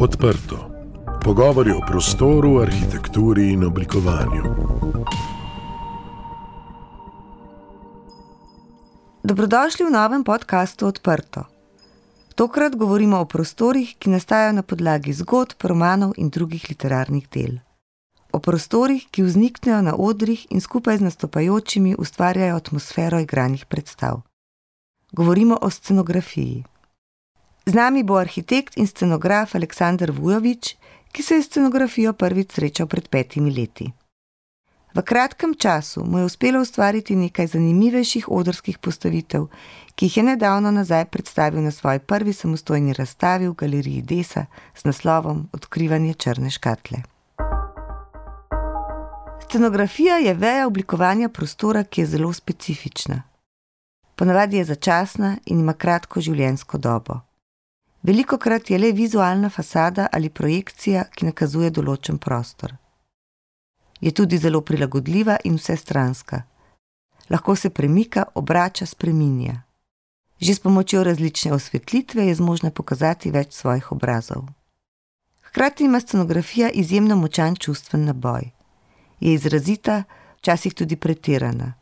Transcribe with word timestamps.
Odprto. 0.00 0.56
Pogovori 1.24 1.70
o 1.70 1.80
prostoru, 1.86 2.58
arhitekturi 2.58 3.50
in 3.52 3.64
oblikovanju. 3.64 4.44
Dobrodošli 9.22 9.84
v 9.84 9.90
novem 9.90 10.24
podkastu 10.24 10.86
Odprto. 10.86 11.44
Tokrat 12.34 12.76
govorimo 12.76 13.20
o 13.20 13.28
prostorih, 13.28 13.92
ki 13.98 14.10
nastajajo 14.10 14.52
na 14.52 14.62
podlagi 14.62 15.12
zgodb, 15.12 15.60
romanov 15.68 16.16
in 16.16 16.30
drugih 16.30 16.64
literarnih 16.70 17.28
del. 17.28 17.60
O 18.32 18.40
prostorih, 18.40 19.04
ki 19.10 19.28
vzniknejo 19.28 19.82
na 19.82 19.94
odrih 19.98 20.46
in 20.48 20.64
skupaj 20.64 20.96
z 20.96 21.12
nastopajočimi 21.12 21.94
ustvarjajo 21.98 22.56
atmosfero 22.56 23.20
igranih 23.20 23.66
predstav. 23.66 24.22
Govorimo 25.12 25.58
o 25.60 25.70
scenografiji. 25.70 26.69
Z 27.66 27.74
nami 27.74 28.02
bo 28.02 28.16
arhitekt 28.16 28.76
in 28.76 28.86
scenograf 28.86 29.54
Aleksandr 29.54 30.10
Vujovič, 30.10 30.76
ki 31.12 31.22
se 31.22 31.34
je 31.34 31.42
scenografijo 31.42 32.12
prvič 32.12 32.52
srečal 32.52 32.86
pred 32.86 33.08
petimi 33.08 33.50
leti. 33.50 33.92
V 34.94 35.02
kratkem 35.02 35.54
času 35.54 36.04
mu 36.04 36.18
je 36.18 36.24
uspelo 36.24 36.60
ustvariti 36.60 37.16
nekaj 37.16 37.46
zanimivejših 37.46 38.28
odrskih 38.28 38.78
postavitev, 38.78 39.46
ki 39.94 40.06
jih 40.06 40.16
je 40.16 40.22
nedavno 40.22 40.70
nazaj 40.70 41.04
predstavil 41.04 41.62
na 41.62 41.70
svoji 41.70 41.98
prvi 41.98 42.32
samostojni 42.32 42.92
razstavi 42.92 43.48
v 43.48 43.54
galeriji 43.54 44.02
Desa 44.02 44.46
z 44.74 44.84
naslovom 44.84 45.48
Odkrivanje 45.52 46.14
črne 46.14 46.50
škatle. 46.50 47.02
Scenografija 49.48 50.16
je 50.16 50.34
veja 50.34 50.66
oblikovanja 50.66 51.28
prostora, 51.28 51.84
ki 51.84 52.00
je 52.00 52.06
zelo 52.06 52.32
specifična. 52.32 53.22
Ponavadi 54.16 54.56
je 54.56 54.64
začasna 54.64 55.36
in 55.46 55.60
ima 55.60 55.72
kratko 55.72 56.20
življenjsko 56.20 56.78
dobo. 56.78 57.20
Veliko 58.02 58.38
krat 58.38 58.70
je 58.70 58.78
le 58.78 58.92
vizualna 58.92 59.50
fasada 59.50 60.06
ali 60.12 60.30
projekcija, 60.30 61.04
ki 61.14 61.26
nakazuje 61.26 61.70
določen 61.70 62.18
prostor. 62.18 62.72
Je 64.00 64.12
tudi 64.16 64.38
zelo 64.40 64.62
prilagodljiva 64.64 65.36
in 65.44 65.58
vsestranska. 65.60 66.42
Lahko 67.30 67.56
se 67.56 67.70
premika, 67.70 68.24
obrača, 68.34 68.86
spreminja. 68.86 69.60
Že 70.40 70.54
s 70.54 70.60
pomočjo 70.64 71.04
različne 71.04 71.52
osvetlitve 71.52 72.24
je 72.26 72.34
zmožna 72.34 72.70
pokazati 72.70 73.30
več 73.30 73.52
svojih 73.52 73.92
obrazov. 73.92 74.48
Hkrati 75.50 75.84
ima 75.84 76.00
scenografija 76.00 76.70
izjemno 76.70 77.16
močan 77.16 77.56
čustven 77.56 78.04
naboj. 78.08 78.48
Je 79.20 79.34
izrazita, 79.34 80.04
včasih 80.40 80.74
tudi 80.74 80.96
pretirana. 80.96 81.74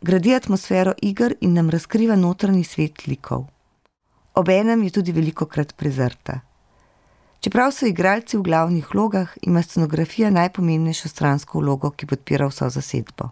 Gradi 0.00 0.34
atmosfero 0.34 0.94
iger 1.02 1.34
in 1.40 1.52
nam 1.52 1.70
razkriva 1.70 2.16
notranji 2.16 2.64
svet 2.64 3.06
likov 3.06 3.50
obenem 4.34 4.82
je 4.82 4.90
tudi 4.90 5.12
veliko 5.12 5.46
krat 5.46 5.76
prezrta. 5.76 6.40
Čeprav 7.40 7.72
so 7.72 7.86
igralci 7.86 8.36
v 8.36 8.42
glavnih 8.42 8.94
vlogah, 8.94 9.28
ima 9.42 9.62
scenografija 9.62 10.30
najpomembnejšo 10.30 11.08
stransko 11.08 11.60
vlogo, 11.60 11.90
ki 11.90 12.06
podpira 12.06 12.46
vso 12.48 12.70
zasedbo. 12.70 13.28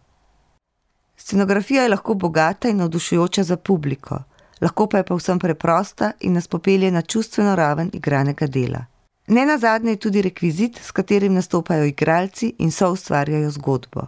Scenografija 1.17 1.83
je 1.83 1.89
lahko 1.89 2.15
bogata 2.15 2.69
in 2.69 2.77
navdušujoča 2.77 3.43
za 3.43 3.57
publiko, 3.57 4.19
lahko 4.61 4.87
pa 4.87 4.99
je 4.99 5.05
povsem 5.05 5.39
preprosta 5.39 6.13
in 6.21 6.33
nas 6.33 6.49
popelje 6.49 6.91
na 6.91 7.03
čustveno 7.03 7.55
raven 7.57 7.91
igranega 7.93 8.47
dela. 8.47 8.85
Ne 9.27 9.47
na 9.47 9.59
zadnje 9.59 9.91
je 9.91 9.97
tudi 9.97 10.23
rekvizit, 10.23 10.81
s 10.83 10.91
katerim 10.91 11.35
nastopajo 11.35 11.85
igralci 11.85 12.55
in 12.59 12.71
so 12.71 12.91
ustvarjajo 12.93 13.51
zgodbo. 13.51 14.07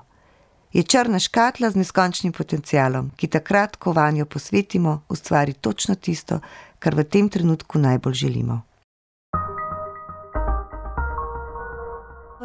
Je 0.72 0.82
črna 0.82 1.18
škatla 1.18 1.70
z 1.70 1.76
neskončnim 1.76 2.32
potencialom, 2.32 3.10
ki 3.16 3.26
takrat, 3.26 3.76
ko 3.76 3.92
vanjo 3.92 4.26
posvetimo, 4.26 5.02
ustvari 5.08 5.52
točno 5.52 5.94
tisto, 5.94 6.40
kar 6.84 6.92
v 6.92 7.04
tem 7.08 7.28
trenutku 7.32 7.78
najbolj 7.80 8.14
želimo. 8.14 8.60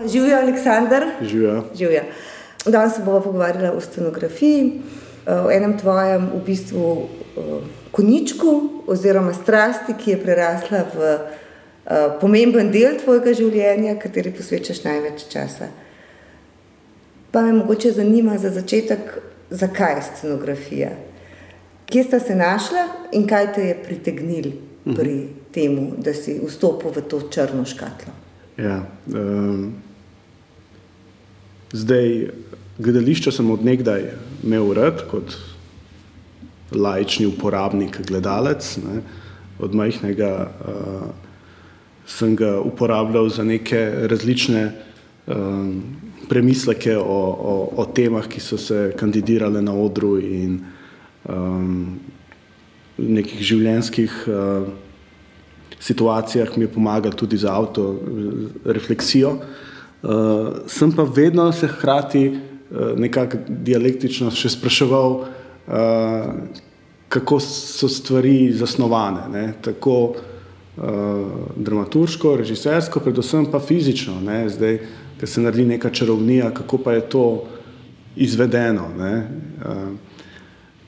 Živijo, 0.06 0.38
Aleksandr. 0.38 1.06
Živijo. 1.22 1.64
Živijo. 1.76 2.02
Danes 2.66 2.96
se 2.96 3.02
bomo 3.04 3.22
pogovarjali 3.22 3.78
o 3.78 3.82
scenografiji, 3.82 4.82
o 5.28 5.52
enem 5.52 5.78
tvojem 5.78 6.30
v 6.36 6.40
bistvu 6.46 7.10
koničku 7.92 8.84
oziroma 8.88 9.34
strasti, 9.34 9.94
ki 10.00 10.12
je 10.12 10.22
prerasla 10.24 10.86
v 10.94 11.18
pomemben 12.22 12.72
del 12.72 12.96
tvojega 13.04 13.34
življenja, 13.36 13.98
kateri 14.00 14.32
posvečaš 14.32 14.84
največ 14.84 15.28
časa. 15.32 15.68
Pa 17.32 17.42
me 17.42 17.54
mogoče 17.60 17.92
zanima 17.92 18.38
za 18.38 18.54
začetek, 18.56 19.18
zakaj 19.50 19.96
je 19.96 20.08
scenografija? 20.14 20.96
Kje 21.90 22.04
sta 22.04 22.20
se 22.20 22.36
našla 22.36 22.88
in 23.12 23.28
kaj 23.28 23.54
te 23.54 23.62
je 23.62 23.78
pritegnilo 23.84 24.52
pri 24.84 25.14
uh 25.14 25.20
-huh. 25.20 25.28
tem, 25.52 25.92
da 25.98 26.14
si 26.14 26.40
vstopil 26.48 26.92
v 26.92 27.02
to 27.02 27.22
črno 27.30 27.66
škatlo? 27.66 28.14
Ja, 28.58 28.84
um, 29.08 29.74
zdaj, 31.72 32.30
gledališče 32.78 33.32
sem 33.32 33.52
odnegdaj 33.52 34.04
imel 34.44 34.74
rad 34.74 35.04
kot 35.12 35.38
lajčni 36.72 37.26
uporabnik, 37.26 38.02
gledalec. 38.08 38.78
Ne. 38.78 39.02
Od 39.60 39.76
majhnega 39.76 40.52
uh, 40.68 41.10
sem 42.06 42.36
ga 42.36 42.60
uporabljal 42.62 43.30
za 43.30 43.44
neke 43.44 43.92
različne 44.08 44.72
um, 45.28 45.84
premisleke 46.30 46.98
o, 46.98 47.04
o, 47.04 47.70
o 47.76 47.86
temah, 47.86 48.28
ki 48.28 48.40
so 48.40 48.58
se 48.58 48.94
kandidirale 48.98 49.62
na 49.62 49.74
odru. 49.74 50.18
In, 50.20 50.60
um, 51.28 52.00
nekih 52.98 53.42
življenjskih 53.44 54.16
uh, 54.28 54.70
situacijah 55.80 56.58
mi 56.58 56.68
je 56.68 56.74
pomagal 56.74 57.16
tudi 57.16 57.38
za 57.38 57.54
avto 57.56 57.96
refleksijo. 58.66 59.38
Uh, 60.02 60.64
sem 60.68 60.92
pa 60.92 61.04
vedno 61.04 61.52
se 61.52 61.68
hkrati 61.68 62.28
uh, 62.30 62.96
nekako 63.00 63.38
dialektično 63.48 64.32
še 64.32 64.52
spraševal, 64.56 65.16
uh, 65.20 66.34
kako 67.10 67.40
so 67.42 67.90
stvari 67.90 68.52
zasnovane, 68.54 69.26
ne? 69.34 69.46
tako 69.62 69.96
uh, 70.14 70.84
dramaturško, 71.56 72.36
režisersko, 72.44 73.02
predvsem 73.04 73.48
pa 73.52 73.60
fizično. 73.60 74.20
Ne? 74.22 74.44
Zdaj, 74.50 74.80
ker 75.20 75.28
se 75.30 75.42
naredi 75.42 75.66
neka 75.74 75.90
čarovnija, 75.90 76.54
kako 76.56 76.84
pa 76.84 76.94
je 76.96 77.08
to 77.10 77.26
izvedeno. 78.16 78.88
Uh, 78.96 80.09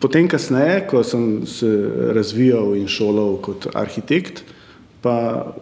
Potem, 0.02 0.26
kasneje, 0.28 0.80
ko 0.90 1.04
sem 1.06 1.46
se 1.46 1.68
razvijal 2.16 2.74
in 2.74 2.88
šolal 2.90 3.36
kot 3.46 3.68
arhitekt, 3.78 4.42
pa 5.02 5.54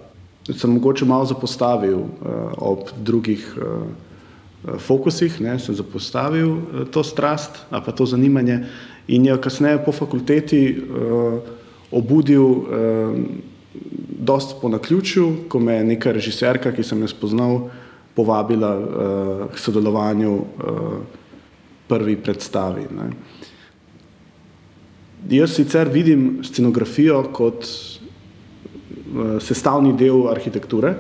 sem 0.48 0.72
mogoče 0.72 1.06
malo 1.06 1.28
zapostavil 1.28 2.00
uh, 2.00 2.54
ob 2.58 2.88
drugih 2.96 3.44
uh, 3.58 4.78
fokusih, 4.80 5.42
ne, 5.44 5.58
sem 5.60 5.76
zapostavil 5.76 6.54
uh, 6.56 6.88
to 6.88 7.04
strast, 7.04 7.60
a 7.70 7.84
pa 7.84 7.92
to 7.92 8.08
zanimanje 8.08 8.62
in 9.12 9.26
je 9.26 9.36
kasneje 9.42 9.84
po 9.86 9.92
fakulteti 9.92 10.64
uh, 10.72 11.40
obudil 11.92 12.44
uh, 12.44 13.20
dost 14.20 14.56
po 14.62 14.70
naključju, 14.70 15.50
ko 15.50 15.60
me 15.60 15.82
je 15.82 15.84
neka 15.84 16.12
režiserka, 16.16 16.72
ki 16.72 16.84
sem 16.84 17.02
jo 17.02 17.12
spoznal, 17.12 17.60
povabila 18.16 18.72
uh, 18.78 18.86
k 19.52 19.60
sodelovanju 19.60 20.32
uh, 20.32 20.98
prvi 21.88 22.16
predstavi. 22.16 22.88
Ne. 22.96 23.12
Jaz 25.30 25.52
sicer 25.54 25.90
vidim 25.94 26.40
scenografijo 26.44 27.20
kot 27.34 27.66
uh, 27.66 29.38
sestavni 29.42 29.92
del 29.94 30.26
arhitekture, 30.32 30.94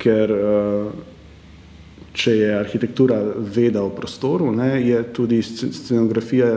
ker 0.00 0.32
uh, 0.32 0.86
če 2.16 2.36
je 2.38 2.54
arhitektura 2.56 3.18
veda 3.36 3.82
o 3.84 3.92
prostoru, 3.92 4.48
ne, 4.56 4.70
je 4.80 5.02
tudi 5.12 5.42
scenografija 5.44 6.48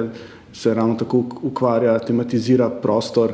se 0.56 0.74
ravno 0.74 0.96
tako 0.96 1.26
ukvarja, 1.50 1.98
tematizira 2.00 2.70
prostor, 2.70 3.34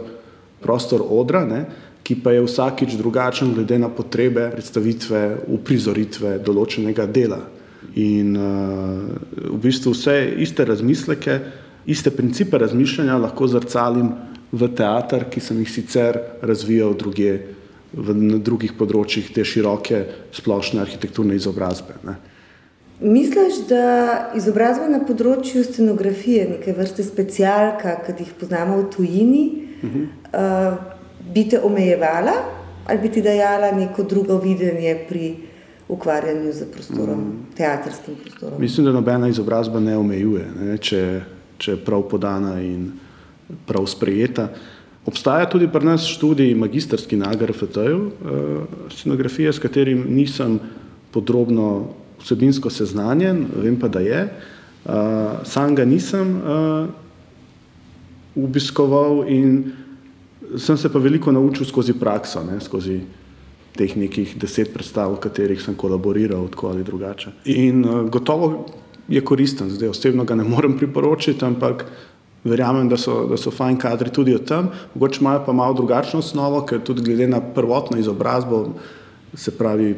prostor 0.61 1.05
odra, 1.05 1.45
ne, 1.45 1.63
ki 2.01 2.17
pa 2.23 2.33
je 2.33 2.41
vsakič 2.41 2.97
drugačen 2.97 3.53
glede 3.53 3.77
na 3.77 3.91
potrebe 3.93 4.49
predstavitve, 4.55 5.25
uprizoritve 5.53 6.39
določenega 6.41 7.05
dela. 7.05 7.43
In 8.01 8.33
uh, 8.33 9.11
v 9.51 9.57
bistvu 9.61 9.93
vse 9.93 10.17
iste 10.41 10.65
razmisleke, 10.65 11.43
iste 11.85 12.11
principe 12.11 12.57
razmišljanja 12.57 13.17
lahko 13.17 13.47
zrcalim 13.47 14.11
v 14.51 14.67
teater, 14.75 15.25
ki 15.31 15.39
sem 15.39 15.59
jih 15.63 15.71
sicer 15.71 16.19
razvijal 16.41 16.93
druge, 16.99 17.31
v, 17.93 18.15
na 18.15 18.37
drugih 18.37 18.75
področjih 18.77 19.31
te 19.33 19.45
široke 19.47 20.03
splošne 20.35 20.81
arhitekturne 20.83 21.35
izobrazbe. 21.35 21.97
Ne. 22.07 22.17
Misliš, 23.01 23.63
da 23.69 24.31
izobrazba 24.37 24.85
na 24.91 24.99
področju 25.01 25.63
scenografije, 25.65 26.45
neke 26.55 26.75
vrste 26.77 27.03
specialka, 27.03 27.97
ki 28.05 28.17
jih 28.19 28.33
poznamo 28.37 28.77
v 28.83 28.89
tujini, 28.93 29.45
uh 29.81 29.89
-huh. 29.89 30.07
uh, 30.37 30.77
bi 31.33 31.49
te 31.49 31.59
omejevala 31.59 32.33
ali 32.85 32.99
bi 32.99 33.09
ti 33.09 33.21
dajala 33.21 33.71
neko 33.71 34.03
drugo 34.03 34.37
videnje 34.37 35.05
pri 35.09 35.35
ukvarjanju 35.87 36.51
z 36.51 36.65
prostorom, 36.73 37.19
uh 37.19 37.25
-huh. 37.25 37.57
teatrskim 37.57 38.15
prostorom? 38.23 38.61
Mislim, 38.61 38.85
da 38.85 38.91
nobena 38.91 39.27
izobrazba 39.27 39.79
ne 39.79 39.97
omejuje. 39.97 40.45
Ne. 40.61 40.77
Če 40.77 41.21
če 41.61 41.75
je 41.75 41.81
prav 41.85 42.07
podana 42.09 42.57
in 42.63 42.89
prav 43.69 43.85
sprejeta. 43.89 44.49
Obstaja 45.05 45.47
tudi 45.49 45.69
pri 45.71 45.85
nas 45.85 46.05
študij 46.09 46.53
magistrski 46.57 47.17
na 47.17 47.31
AGRFT-ju 47.33 47.99
uh, 47.99 48.11
scenografije, 48.93 49.53
s 49.53 49.61
katerim 49.61 50.05
nisem 50.09 50.59
podrobno 51.11 51.93
vsebinsko 52.21 52.69
seznanjen, 52.69 53.45
vem 53.63 53.79
pa, 53.81 53.89
da 53.89 53.99
je. 53.99 54.21
Uh, 54.85 55.41
sam 55.45 55.75
ga 55.75 55.85
nisem 55.85 56.35
uh, 56.37 56.85
obiskoval 58.37 59.25
in 59.29 59.71
sem 60.57 60.77
se 60.77 60.89
pa 60.91 60.99
veliko 60.99 61.31
naučil 61.31 61.65
skozi 61.65 61.93
prakso, 61.97 62.43
ne, 62.43 62.59
skozi 62.61 62.99
teh 63.77 63.95
nekih 63.97 64.35
deset 64.37 64.73
predstav, 64.73 65.13
v 65.15 65.21
katerih 65.23 65.61
sem 65.61 65.75
kolaboriral 65.75 66.49
tako 66.51 66.73
ali 66.75 66.83
drugače. 66.83 67.31
In 67.45 67.83
gotovo 68.11 68.67
je 69.11 69.21
koristen, 69.21 69.69
zdaj 69.69 69.91
osebno 69.91 70.23
ga 70.23 70.35
ne 70.35 70.43
morem 70.47 70.77
priporočiti, 70.77 71.45
ampak 71.45 71.85
verjamem, 72.43 72.89
da 72.89 72.97
so, 72.97 73.25
da 73.29 73.37
so 73.37 73.51
fajn 73.51 73.77
kadri 73.77 74.09
tudi 74.09 74.35
od 74.35 74.47
tam, 74.47 74.71
mogoče 74.93 75.19
imajo 75.21 75.43
pa 75.45 75.53
malo 75.53 75.75
drugačno 75.77 76.19
osnovo, 76.19 76.63
ker 76.65 76.79
tudi 76.83 77.03
glede 77.05 77.27
na 77.27 77.41
prvotno 77.41 77.99
izobrazbo, 77.99 78.63
se 79.33 79.51
pravi 79.57 79.95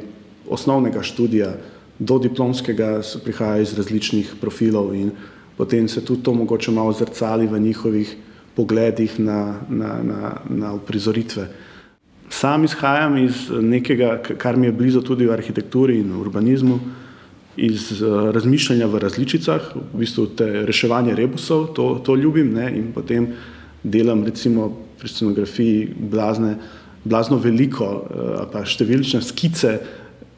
osnovnega 0.49 1.01
študija 1.01 1.53
do 1.99 2.17
diplomskega, 2.19 3.01
prihaja 3.23 3.61
iz 3.61 3.77
različnih 3.77 4.35
profilov 4.41 4.93
in 4.95 5.11
potem 5.57 5.87
se 5.87 6.01
tudi 6.05 6.23
to 6.23 6.33
mogoče 6.33 6.71
malo 6.71 6.93
zrcali 6.93 7.47
v 7.47 7.59
njihovih 7.59 8.15
pogledih 8.55 9.19
na, 9.19 9.59
na, 9.69 9.99
na, 10.03 10.33
na 10.49 10.73
uprizoritve. 10.73 11.47
Sam 12.29 12.63
izhajam 12.63 13.17
iz 13.17 13.49
nekega, 13.61 14.17
kar 14.37 14.57
mi 14.57 14.67
je 14.67 14.71
blizu 14.71 15.01
tudi 15.01 15.25
v 15.25 15.33
arhitekturi 15.33 15.99
in 16.01 16.13
urbanizmu, 16.17 16.79
iz 17.57 18.01
uh, 18.01 18.29
razmišljanja 18.33 18.87
v 18.87 18.99
različicah, 18.99 19.73
v 19.93 19.99
bistvu 19.99 20.25
te 20.37 20.47
reševanje 20.65 21.15
rebusov, 21.15 21.67
to, 21.77 22.01
to 22.05 22.15
ljubim 22.15 22.53
ne? 22.53 22.71
in 22.77 22.91
potem 22.93 23.27
delam 23.83 24.23
recimo 24.23 24.71
pri 24.99 25.09
scenografiji 25.09 25.89
blazne, 26.11 26.55
blazno 27.03 27.37
veliko 27.37 27.85
uh, 27.85 28.45
pa 28.51 28.63
številčne 28.65 29.21
skice 29.21 29.77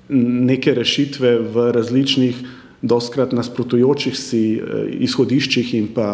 neke 0.09 0.73
rešitve 0.75 1.38
v 1.53 1.69
različnih, 1.73 2.44
doskrat 2.85 3.31
nasprotujočih 3.33 4.18
si 4.18 4.44
uh, 4.59 4.83
izhodiščih 4.85 5.73
in 5.79 5.88
pa, 5.95 6.09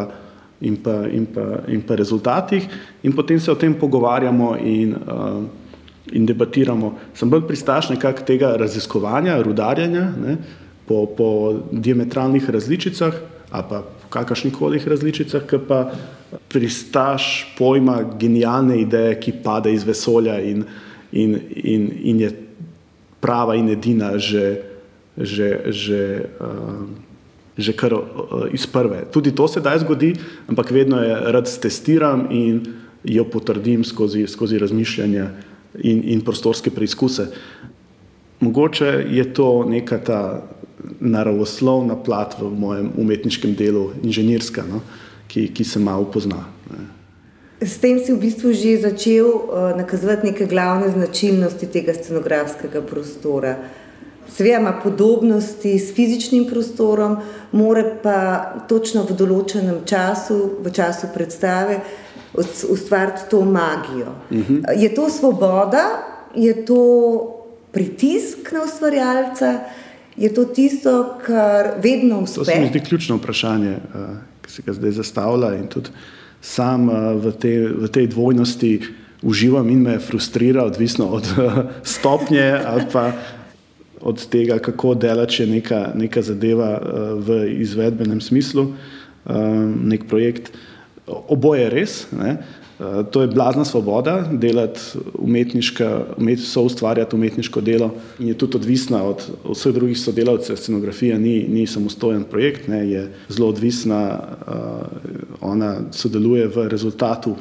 in, 0.62 0.78
pa, 0.84 1.02
in, 1.10 1.26
pa, 1.34 1.48
in 1.68 1.82
pa 1.82 1.98
rezultatih 1.98 2.68
in 3.04 3.18
potem 3.18 3.40
se 3.40 3.52
o 3.52 3.58
tem 3.58 3.74
pogovarjamo 3.74 4.54
in 4.62 4.94
uh, 4.94 5.42
in 6.12 6.26
debatiramo. 6.26 6.96
Sem 7.16 7.30
bolj 7.30 7.46
pristaš 7.48 7.92
nekak 7.92 8.24
tega 8.28 8.56
raziskovanja, 8.60 9.38
rudarjanja, 9.46 10.08
ne, 10.20 10.38
po, 10.92 11.06
po 11.18 11.30
diametralnih 11.72 12.50
različicah 12.50 13.14
ali 13.52 13.64
pa 13.70 13.84
kakršnih 14.10 14.54
koli 14.54 14.80
različicah, 14.86 15.44
ki 15.48 15.58
pa 15.68 15.92
pristaš 16.52 17.54
pojma 17.58 18.02
genialne 18.20 18.82
ideje, 18.82 19.20
ki 19.20 19.34
pade 19.44 19.74
iz 19.74 19.84
vesolja 19.88 20.40
in, 20.40 20.64
in, 21.12 21.38
in, 21.52 21.88
in 22.04 22.20
je 22.20 22.32
prava 23.20 23.56
in 23.56 23.70
edina 23.70 24.18
že, 24.18 24.64
že, 25.18 25.50
že, 25.72 26.04
uh, 26.40 26.88
že 27.58 27.76
kar 27.76 27.94
uh, 27.94 28.48
iz 28.52 28.68
prve. 28.68 29.04
Tudi 29.12 29.36
to 29.36 29.48
se 29.48 29.62
da 29.62 29.78
zgodi, 29.80 30.16
ampak 30.48 30.72
vedno 30.72 31.04
je 31.04 31.20
rad 31.32 31.52
testiram 31.62 32.28
in 32.32 32.64
jo 33.04 33.24
potrdim 33.28 33.84
skozi, 33.84 34.28
skozi 34.28 34.60
razmišljanje 34.60 35.28
in, 35.84 36.04
in 36.04 36.24
prostorske 36.24 36.72
preizkuse. 36.72 37.28
Mogoče 38.40 39.06
je 39.12 39.34
to 39.34 39.66
neka 39.68 40.00
ta 40.00 40.22
naravoslovna 41.00 41.96
plat 41.96 42.36
v 42.40 42.50
mojem 42.50 42.92
umetniškem 42.98 43.56
delu, 43.56 43.92
inženirska, 44.04 44.64
no, 44.70 44.82
ki, 45.28 45.48
ki 45.54 45.64
se 45.64 45.80
malo 45.80 46.06
pozna. 46.12 46.46
Ne. 46.72 46.88
S 47.62 47.78
tem 47.78 48.00
si 48.02 48.10
v 48.10 48.18
bistvu 48.18 48.54
že 48.58 48.82
začel 48.82 49.28
uh, 49.30 49.78
nakazovati 49.78 50.34
neke 50.34 50.50
glavne 50.50 50.90
značilnosti 50.90 51.70
tega 51.70 51.94
scenografskega 51.94 52.82
prostora. 52.82 53.56
Seveda 54.32 54.60
ima 54.60 54.74
podobnosti 54.84 55.80
s 55.80 55.94
fizičnim 55.94 56.48
prostorom, 56.50 57.18
mora 57.52 57.84
pa 58.02 58.18
točno 58.70 59.04
v 59.04 59.14
določenem 59.14 59.84
času, 59.86 60.64
v 60.64 60.72
času 60.74 61.12
predstave, 61.14 61.82
ustvariti 62.72 63.28
to 63.30 63.46
magijo. 63.46 64.16
Uh 64.32 64.38
mhm. 64.38 64.56
-huh. 64.56 64.82
Je 64.82 64.90
to 64.96 65.10
svoboda, 65.10 65.84
je 66.36 66.66
to 66.66 66.82
pritisk 67.72 68.52
na 68.52 68.64
ustvarjalca, 68.64 69.60
je 70.22 70.34
to 70.34 70.46
tisto, 70.46 71.18
kar 71.26 71.82
vedno 71.82 72.20
uspe. 72.20 72.40
To 72.40 72.46
se 72.46 72.60
mi 72.60 72.68
zdi 72.68 72.80
ključno 72.80 73.18
vprašanje, 73.18 73.72
uh, 73.72 74.18
ki 74.42 74.52
se 74.52 74.62
ga 74.66 74.74
zdaj 74.74 74.92
zastavlja. 74.92 75.56
In 75.58 75.68
tudi 75.68 75.90
sam 76.42 76.90
uh, 76.90 76.96
v, 77.24 77.34
te, 77.34 77.54
v 77.68 77.90
tej 77.90 78.08
dvojnosti 78.14 78.72
uživam 79.22 79.70
in 79.70 79.82
me 79.82 80.00
frustrira, 80.00 80.66
odvisno 80.66 81.08
od 81.18 81.28
stopnje 81.96 82.58
ali 82.66 82.86
pa 82.94 83.12
od 84.02 84.26
tega, 84.30 84.58
kako 84.58 84.96
delač 84.98 85.40
je 85.40 85.48
neka, 85.48 85.92
neka 85.96 86.22
zadeva 86.22 86.72
uh, 86.78 87.14
v 87.22 87.46
izvedbenem 87.62 88.22
smislu, 88.22 88.72
nek 89.86 90.08
projekt. 90.10 90.48
Oboje 91.06 91.62
je 91.62 91.70
res. 91.70 91.92
Ne? 92.10 92.40
Eh, 92.82 93.04
to 93.12 93.22
je 93.22 93.28
blazna 93.28 93.66
svoboda, 93.66 94.28
delati 94.32 94.80
umetniška, 95.14 96.06
umet, 96.18 96.40
so 96.40 96.62
ustvarjati 96.62 97.16
umetniško 97.16 97.62
delo 97.62 97.92
in 98.20 98.28
je 98.28 98.34
tudi 98.34 98.58
odvisna 98.58 99.04
od 99.04 99.22
vseh 99.50 99.74
drugih 99.74 100.00
sodelavcev. 100.00 100.56
Scenografija 100.58 101.18
ni, 101.18 101.46
ni 101.50 101.68
samostojen 101.68 102.24
projekt, 102.24 102.68
ne, 102.68 102.90
je 102.90 103.12
zelo 103.30 103.50
odvisna, 103.50 104.20
uh, 104.48 104.56
ona 105.42 105.76
sodeluje 105.92 106.48
v 106.48 106.68
rezultatu 106.68 107.36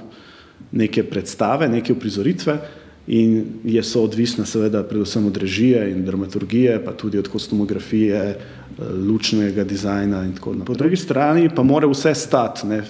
neke 0.72 1.02
predstave, 1.04 1.68
neke 1.68 1.92
uprizoritve 1.92 2.58
in 3.06 3.44
je 3.64 3.82
soodvisna 3.82 4.44
seveda 4.46 4.82
predvsem 4.82 5.26
od 5.26 5.36
režije 5.36 5.90
in 5.90 6.04
dramaturgije, 6.04 6.84
pa 6.84 6.92
tudi 6.92 7.18
od 7.18 7.28
kostumografije, 7.28 8.36
lučnega 8.78 9.64
dizajna 9.64 10.24
in 10.24 10.34
tako 10.34 10.52
naprej. 10.54 10.66
Po 10.66 10.74
drugi 10.74 10.96
strani 10.96 11.48
pa 11.54 11.62
mora 11.62 11.88
vse 11.88 12.14
stati, 12.14 12.66
ne? 12.66 12.82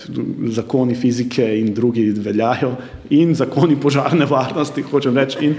zakoni 0.52 0.94
fizike 0.94 1.44
in 1.58 1.74
drugi 1.74 2.10
veljajo 2.10 2.74
in 3.10 3.34
zakoni 3.34 3.76
požarne 3.80 4.26
varnosti, 4.26 4.82
hočem 4.82 5.16
reči, 5.16 5.38
in, 5.46 5.54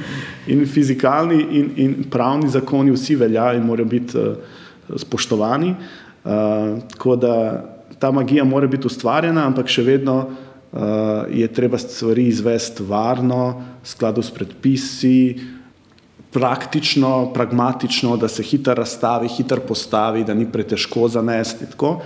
in 0.48 0.65
fizikalni 0.68 1.42
in, 1.51 1.71
in 1.75 1.95
pravni 2.09 2.50
zakoni 2.50 2.92
vsi 2.92 3.15
veljajo 3.15 3.57
in 3.57 3.65
morajo 3.65 3.86
biti 3.86 4.18
uh, 4.18 4.36
spoštovani. 4.95 5.75
Uh, 6.24 6.31
tako 6.94 7.15
da 7.15 7.36
ta 8.00 8.12
magija 8.12 8.44
mora 8.44 8.68
biti 8.68 8.88
ustvarjena, 8.88 9.45
ampak 9.48 9.68
še 9.68 9.83
vedno 9.83 10.18
uh, 10.21 10.80
je 11.33 11.48
treba 11.48 11.77
stvari 11.77 12.27
izvesti 12.27 12.83
varno, 12.88 13.44
v 13.51 13.70
skladu 13.83 14.21
s 14.21 14.31
predpisi, 14.31 15.39
praktično, 16.31 17.33
pragmatično, 17.33 18.17
da 18.17 18.27
se 18.27 18.43
hitro 18.43 18.73
razstavi, 18.73 19.27
hitro 19.27 19.61
postavi, 19.67 20.23
da 20.23 20.33
ni 20.33 20.47
pretežko 20.51 21.07
zanesti. 21.07 21.65
Tako. 21.71 22.00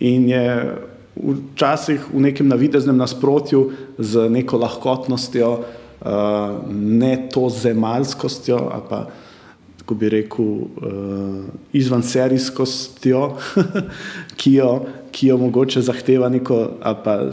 In 0.00 0.28
je 0.28 0.76
včasih 1.16 2.12
v 2.12 2.20
nekem 2.20 2.48
navideznem 2.48 2.96
nasprotju 2.96 3.70
z 3.98 4.28
neko 4.30 4.58
lahkotnostjo, 4.58 5.50
uh, 5.50 6.06
ne 6.70 7.28
to 7.32 7.48
zemalskostjo, 7.48 8.56
ali 8.72 8.82
pa 8.88 9.06
tako 9.78 9.94
bi 9.94 10.08
rekel, 10.08 10.44
uh, 10.44 11.48
izvanserijskostjo, 11.72 13.22
ki, 14.40 14.58
ki 15.10 15.26
jo 15.26 15.38
mogoče 15.38 15.82
zahteva 15.82 16.28
neko, 16.28 16.60
ali 16.82 16.96
pa 17.04 17.16
uh, 17.24 17.32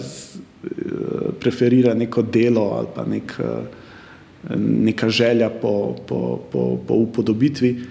preferira 1.39 1.94
neko 1.94 2.22
delo 2.22 2.72
ali 2.80 2.88
pa 2.96 3.06
nek. 3.06 3.39
Uh, 4.50 4.56
neka 4.56 5.10
želja 5.10 5.50
po, 5.50 5.96
po, 6.08 6.39
po, 6.51 6.77
po 6.88 6.94
upodobitvi. 6.94 7.84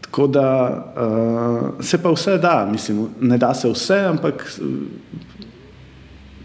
Tako 0.00 0.26
da 0.26 0.48
uh, 0.96 1.84
se 1.84 2.02
pa 2.02 2.10
vse 2.10 2.38
da, 2.38 2.68
mislim, 2.72 3.06
ne 3.20 3.38
da 3.38 3.54
se 3.54 3.68
vse, 3.68 3.98
ampak 3.98 4.60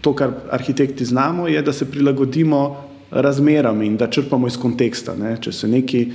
to, 0.00 0.14
kar 0.14 0.30
arhitekti 0.50 1.04
znamo, 1.04 1.48
je, 1.48 1.62
da 1.62 1.72
se 1.72 1.90
prilagodimo 1.90 2.88
razmeram 3.10 3.82
in 3.82 3.96
da 3.96 4.10
črpamo 4.10 4.46
iz 4.46 4.56
konteksta. 4.58 5.14
Ne? 5.16 5.36
Če 5.40 5.52
se 5.52 5.68
nekaj 5.68 6.06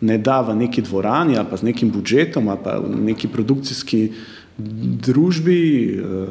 ne 0.00 0.18
da 0.18 0.40
v 0.40 0.56
neki 0.56 0.82
dvorani 0.82 1.38
ali 1.38 1.46
pa 1.50 1.56
z 1.56 1.64
nekim 1.70 1.90
budžetom 1.90 2.48
ali 2.48 2.58
pa 2.64 2.78
v 2.78 3.04
neki 3.04 3.28
produkcijski 3.28 4.10
družbi, 5.06 5.60
uh, 6.00 6.28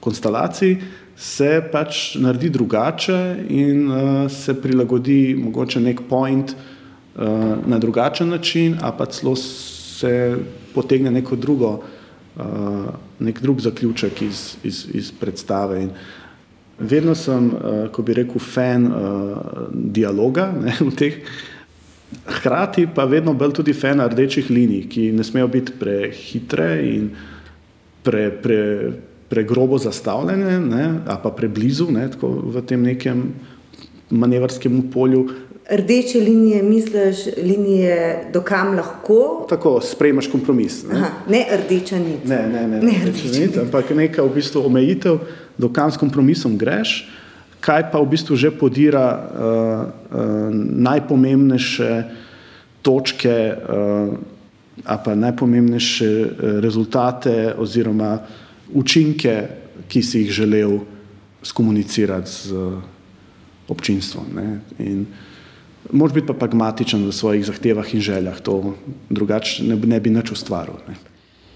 konstelaciji, 0.00 0.78
se 1.16 1.62
pač 1.72 2.14
naredi 2.14 2.50
drugače 2.50 3.36
in 3.48 3.90
uh, 3.90 4.30
se 4.30 4.54
prilagodi 4.60 5.36
mogoče 5.38 5.80
nek 5.80 6.00
point 6.08 6.54
uh, 6.54 7.22
na 7.66 7.78
drugačen 7.78 8.28
način, 8.28 8.76
a 8.82 8.92
pa 8.92 9.06
celo 9.06 9.36
se 9.36 10.36
potegne 10.74 11.10
neko 11.10 11.36
drugo, 11.36 11.82
uh, 12.36 12.42
nek 13.18 13.40
drug 13.42 13.60
zaključek 13.60 14.22
iz, 14.22 14.56
iz, 14.64 14.86
iz 14.92 15.12
predstave. 15.12 15.82
In 15.82 15.90
vedno 16.78 17.14
sem, 17.14 17.46
uh, 17.46 17.88
ko 17.92 18.02
bi 18.02 18.14
rekel, 18.14 18.42
fan 18.42 18.86
uh, 18.86 19.38
dialoga 19.72 20.50
ne, 20.64 20.74
v 20.80 20.94
teh. 20.98 21.20
Hkrati 22.26 22.86
pa 22.94 23.04
vedno 23.10 23.34
bolj 23.34 23.54
tudi 23.54 23.72
fan 23.72 24.02
rdečih 24.02 24.50
linij, 24.50 24.88
ki 24.90 25.08
ne 25.12 25.24
smejo 25.24 25.48
biti 25.50 25.72
prehitre 25.78 26.68
in 26.86 27.08
pre, 28.02 28.28
pre, 28.30 28.60
pregrobo 29.28 29.78
zastavljene, 29.78 30.60
ne, 30.60 30.84
ali 31.06 31.18
pa 31.22 31.30
preblizu, 31.30 31.90
ne, 31.90 32.08
tako 32.10 32.28
v 32.28 32.62
tem 32.66 32.82
nekem 32.82 33.32
manevrskemu 34.10 34.82
polju. 34.92 35.28
Rdeče 35.70 36.20
linije, 36.20 36.62
misliš, 36.62 37.16
linije, 37.42 38.28
do 38.32 38.42
kam 38.44 38.74
lahko? 38.76 39.46
Tako, 39.48 39.80
sprejmaš 39.80 40.28
kompromis. 40.28 40.82
Ne, 40.84 40.98
Aha, 40.98 41.08
ne 41.28 41.46
rdeča 41.56 41.98
nit. 41.98 42.28
Ne, 42.28 42.42
ne, 42.52 42.66
ne, 42.68 42.80
ne 42.84 42.98
rdeča 43.06 43.38
nit, 43.38 43.56
ampak 43.56 43.94
neka 43.96 44.22
v 44.22 44.34
bistvu 44.34 44.66
omejitev, 44.68 45.18
do 45.58 45.72
kam 45.72 45.90
s 45.90 45.96
kompromisom 45.96 46.58
greš, 46.60 47.06
kaj 47.64 47.88
pa 47.92 48.02
v 48.02 48.10
bistvu 48.12 48.36
že 48.36 48.52
podira 48.52 49.06
uh, 49.08 49.24
uh, 49.24 50.52
najpomembnejše 50.84 51.90
točke, 52.84 53.56
uh, 53.56 54.12
a 54.84 54.98
pa 54.98 55.14
najpomembnejše 55.14 56.08
rezultate 56.60 57.54
oziroma 57.58 58.18
učinke, 58.72 59.48
ki 59.88 60.02
si 60.02 60.24
jih 60.24 60.30
želel 60.30 60.78
skomunicirati 61.42 62.30
z 62.30 62.52
občinstvom. 63.68 64.26
Ne. 64.34 64.60
In 64.78 65.06
mož 65.92 66.12
biti 66.12 66.26
pa 66.26 66.32
pragmatičen 66.32 67.04
v 67.06 67.12
svojih 67.12 67.44
zahtevah 67.46 67.94
in 67.94 68.00
željah, 68.00 68.40
to 68.40 68.74
drugače 69.10 69.64
ne, 69.64 69.76
ne 69.76 70.00
bi 70.00 70.10
nič 70.10 70.32
ustvaril. 70.32 70.80
Ne. 70.88 70.96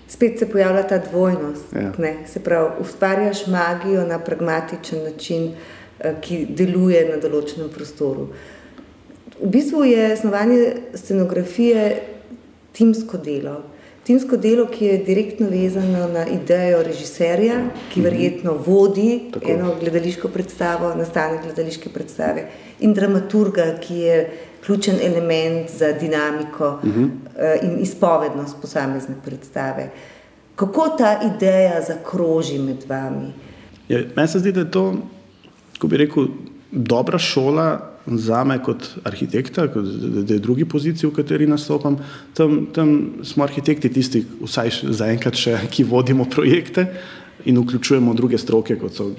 Spet 0.09 0.38
se 0.38 0.49
pojavlja 0.49 0.83
ta 0.88 0.99
dvojnost. 0.99 1.73
Ja. 1.77 1.93
Se 2.27 2.41
pravi, 2.41 2.81
ustvarjaš 2.81 3.47
magijo 3.47 4.07
na 4.09 4.19
pragmatičen 4.19 5.05
način, 5.05 5.50
eh, 6.00 6.15
ki 6.21 6.47
deluje 6.50 7.09
na 7.09 7.17
določenem 7.21 7.69
prostoru. 7.69 8.29
V 9.38 9.49
bistvu 9.53 9.85
je 9.85 10.17
snovanje 10.17 10.77
scenografije 10.95 12.03
timsko 12.73 13.19
delo 13.19 13.62
timsko 14.09 14.37
delo, 14.41 14.65
ki 14.73 14.85
je 14.85 14.99
direktno 15.05 15.50
vezano 15.53 16.07
na 16.09 16.25
idejo 16.27 16.81
režiserja, 16.83 17.59
ki 17.93 18.00
mhm. 18.00 18.05
verjetno 18.09 18.55
vodi 18.67 19.21
Tako. 19.33 19.50
eno 19.53 19.75
gledališko 19.81 20.29
predstavo, 20.33 20.95
nastanek 20.97 21.43
gledališke 21.45 21.93
predstave, 21.93 22.47
in 22.81 22.95
dramaturga, 22.97 23.75
ki 23.85 23.99
je 23.99 24.21
ključen 24.65 24.97
element 25.05 25.71
za 25.71 25.93
dinamiko 25.93 26.69
uh 26.69 26.85
mhm. 26.85 27.05
-huh. 27.05 27.59
in 27.62 27.83
izpovednost 27.83 28.57
posamezne 28.62 29.15
predstave. 29.25 29.91
Kako 30.57 30.88
ta 30.99 31.21
ideja 31.37 31.83
zakroži 31.87 32.59
med 32.59 32.88
vami? 32.88 33.33
Ja, 33.88 34.00
meni 34.17 34.29
se 34.29 34.38
zdi, 34.38 34.53
da 34.53 34.61
je 34.61 34.71
to, 34.71 34.95
ko 35.79 35.87
bi 35.87 35.97
rekel, 35.97 36.27
dobra 36.71 37.19
šola 37.19 37.98
za 38.17 38.45
me 38.45 38.59
kot 38.62 38.88
arhitekta, 39.05 39.69
kot, 39.73 39.85
da 40.25 40.35
je 40.35 40.41
drugi 40.41 40.65
poziciji, 40.65 41.11
v 41.11 41.15
kateri 41.15 41.47
nastopam, 41.47 41.99
tam, 42.35 42.67
tam 42.75 42.95
smo 43.23 43.45
arhitekti 43.45 43.91
tisti, 43.93 44.25
vsaj 44.43 44.71
zaenkrat 44.97 45.37
še, 45.37 45.59
ki 45.71 45.85
vodimo 45.88 46.25
projekte 46.31 46.87
in 47.45 47.59
vključujemo 47.59 48.15
druge 48.15 48.38
stroke, 48.38 48.77
kot 48.81 48.97
so 48.97 49.11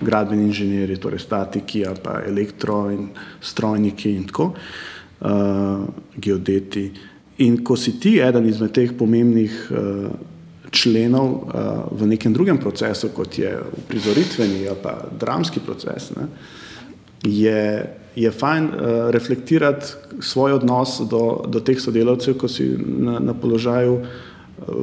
gradbeni 0.00 0.46
inženirji, 0.46 1.00
torej 1.00 1.24
statiki, 1.24 1.84
pa 2.02 2.20
elektro 2.26 2.86
in 2.92 3.08
strojniki 3.40 4.12
in 4.12 4.26
tako, 4.28 4.52
uh, 4.52 5.84
geodeti. 6.16 6.90
In 7.44 7.60
ko 7.64 7.76
si 7.76 7.98
ti 8.00 8.16
eden 8.22 8.46
izmed 8.48 8.72
teh 8.72 8.92
pomembnih 8.96 9.58
uh, 9.70 10.08
členov 10.70 11.28
uh, 11.32 11.50
v 11.92 12.06
nekem 12.12 12.32
drugem 12.32 12.58
procesu, 12.58 13.10
kot 13.16 13.38
je 13.38 13.52
prizoritveni 13.88 14.66
ali 14.68 14.82
pa 14.82 14.98
dramski 15.20 15.60
proces, 15.60 16.10
ne, 16.16 16.28
je 17.24 17.60
je 18.16 18.30
fajn 18.30 18.64
uh, 18.64 18.72
reflektirati 19.10 19.86
svoj 20.20 20.52
odnos 20.52 21.00
do, 21.10 21.44
do 21.48 21.60
teh 21.60 21.80
sodelavcev, 21.80 22.38
ko 22.40 22.48
si 22.48 22.70
na, 22.80 23.18
na 23.20 23.34
položaju, 23.34 24.00
uh, 24.00 24.74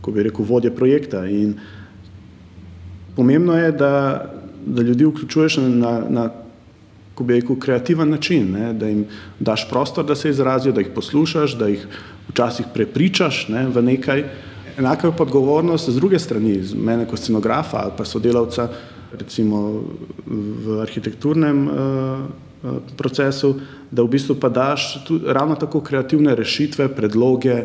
ko 0.00 0.12
bi 0.12 0.24
rekel, 0.24 0.44
vodje 0.48 0.72
projekta. 0.74 1.26
In 1.26 1.54
pomembno 3.16 3.58
je, 3.58 3.72
da, 3.72 3.92
da 4.66 4.82
ljudi 4.82 5.04
vključuješ 5.04 5.56
na, 5.56 5.92
na 6.08 6.30
ko 7.14 7.24
bi 7.24 7.34
rekel, 7.40 7.58
kreativen 7.60 8.10
način, 8.10 8.52
ne? 8.52 8.72
da 8.72 8.88
jim 8.88 9.04
daš 9.40 9.68
prostor, 9.68 10.06
da 10.06 10.14
se 10.14 10.30
izrazijo, 10.30 10.72
da 10.72 10.80
jih 10.80 10.94
poslušaš, 10.94 11.58
da 11.58 11.68
jih 11.68 11.86
včasih 12.28 12.66
prepričaš 12.74 13.48
ne, 13.48 13.66
v 13.68 13.82
nekaj. 13.82 14.24
Enako 14.78 15.06
je 15.06 15.16
pa 15.16 15.22
odgovornost 15.26 15.90
z 15.90 15.98
druge 15.98 16.18
strani, 16.18 16.62
z 16.62 16.74
mene 16.74 17.08
kot 17.10 17.18
scenografa 17.18 17.82
ali 17.82 17.92
pa 17.98 18.04
sodelavca, 18.04 18.68
recimo 19.18 19.82
v 20.26 20.80
arhitekturnem 20.80 21.66
uh, 21.66 21.74
procesu, 22.96 23.54
da 23.90 24.02
v 24.02 24.08
bistvu 24.08 24.36
pa 24.40 24.48
daš 24.48 25.04
tudi 25.06 25.24
ravno 25.32 25.54
tako 25.54 25.80
kreativne 25.80 26.34
rešitve, 26.34 26.88
predloge, 26.94 27.62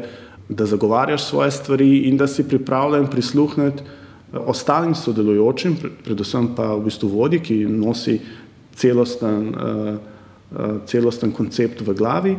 da 0.50 0.66
zagovarjaš 0.66 1.24
svoje 1.24 1.52
stvari 1.52 1.98
in 2.10 2.18
da 2.18 2.28
si 2.28 2.48
pripravljen 2.48 3.08
prisluhniti 3.08 3.84
eh, 3.84 4.38
ostalim 4.38 4.96
sodelujočim, 4.96 5.78
predvsem 6.04 6.56
pa 6.56 6.74
v 6.76 6.84
bistvu 6.86 7.10
vodji, 7.10 7.40
ki 7.40 7.60
nosi 7.66 8.20
celosten, 8.76 9.54
eh, 9.56 9.98
celosten 10.86 11.32
koncept 11.32 11.82
v 11.82 11.94
glavi, 11.94 12.36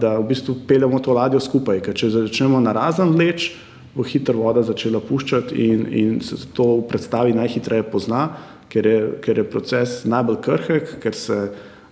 da 0.00 0.12
v 0.18 0.28
bistvu 0.28 0.54
peljemo 0.68 1.00
to 1.02 1.12
ladjo 1.12 1.40
skupaj, 1.42 1.80
ker 1.82 1.94
če 1.94 2.08
začnemo 2.14 2.60
na 2.62 2.72
razen 2.72 3.10
vleč, 3.10 3.50
bo 3.94 4.04
hitro 4.06 4.38
voda 4.38 4.62
začela 4.62 5.00
puščati 5.02 5.56
in, 5.58 5.80
in 5.90 6.20
se 6.22 6.38
to 6.54 6.76
v 6.78 6.84
predstavi 6.88 7.34
najhitreje 7.34 7.82
pozna, 7.90 8.28
ker 8.70 8.86
je, 8.86 9.00
ker 9.20 9.38
je 9.38 9.50
proces 9.50 10.04
najbolj 10.04 10.40
krhek, 10.42 10.96
ker 11.02 11.14
se 11.14 11.38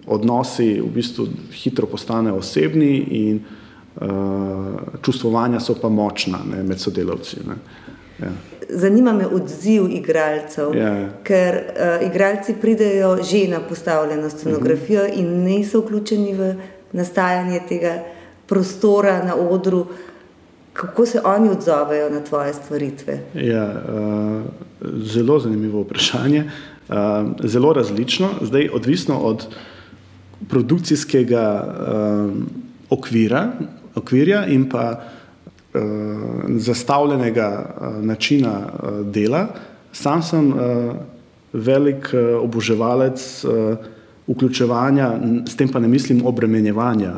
odnosi 0.07 0.79
v 0.81 0.91
bistvu 0.95 1.27
hitro 1.53 1.87
postanejo 1.87 2.39
osebni 2.41 2.93
in 3.21 3.41
uh, 3.41 4.07
čustvovanja 5.03 5.61
so 5.61 5.75
pa 5.81 5.89
močna 5.89 6.39
ne, 6.51 6.63
med 6.63 6.81
sodelavci. 6.81 7.43
Ne. 7.49 7.59
Ja. 8.23 8.31
Zanima 8.69 9.13
me 9.13 9.27
odziv 9.27 9.89
igralcev, 9.91 10.75
ja. 10.77 10.93
ker 11.25 11.59
uh, 11.59 12.07
igralci 12.07 12.55
pridejo 12.61 13.17
že 13.23 13.47
na 13.49 13.61
postavljeno 13.61 14.31
scenografijo 14.31 15.03
uh 15.03 15.09
mhm. 15.09 15.17
-huh. 15.17 15.21
in 15.21 15.45
niso 15.45 15.81
vključeni 15.81 16.35
v 16.35 16.55
nastajanje 16.93 17.61
tega 17.69 17.99
prostora 18.47 19.25
na 19.25 19.35
odru. 19.35 19.87
Kako 20.79 21.07
se 21.07 21.21
oni 21.25 21.49
odzovejo 21.49 22.11
na 22.11 22.21
tvoje 22.21 22.55
stvaritve? 22.55 23.19
Ja, 23.35 23.67
uh, 23.67 24.43
zelo 25.03 25.41
zanimivo 25.41 25.83
vprašanje. 25.83 26.45
Uh, 26.89 26.95
zelo 27.45 27.73
različno, 27.73 28.29
zdaj 28.43 28.69
odvisno 28.73 29.19
od 29.19 29.47
produkcijskega 30.49 31.65
uh, 31.67 32.33
okvira, 32.91 33.49
okvirja 33.95 34.47
in 34.47 34.69
pa 34.69 35.01
uh, 35.75 35.81
zastavljenega 36.57 37.75
uh, 37.81 38.05
načina 38.05 38.59
uh, 38.59 39.07
dela. 39.07 39.47
Sam 39.93 40.23
sem 40.23 40.53
uh, 40.53 40.59
velik 41.53 42.15
uh, 42.15 42.43
oboževalec 42.43 43.45
uh, 43.45 43.77
vključevanja, 44.29 45.13
s 45.47 45.57
tem 45.57 45.69
pa 45.69 45.81
ne 45.81 45.89
mislim 45.89 46.27
obremenjevanja 46.27 47.15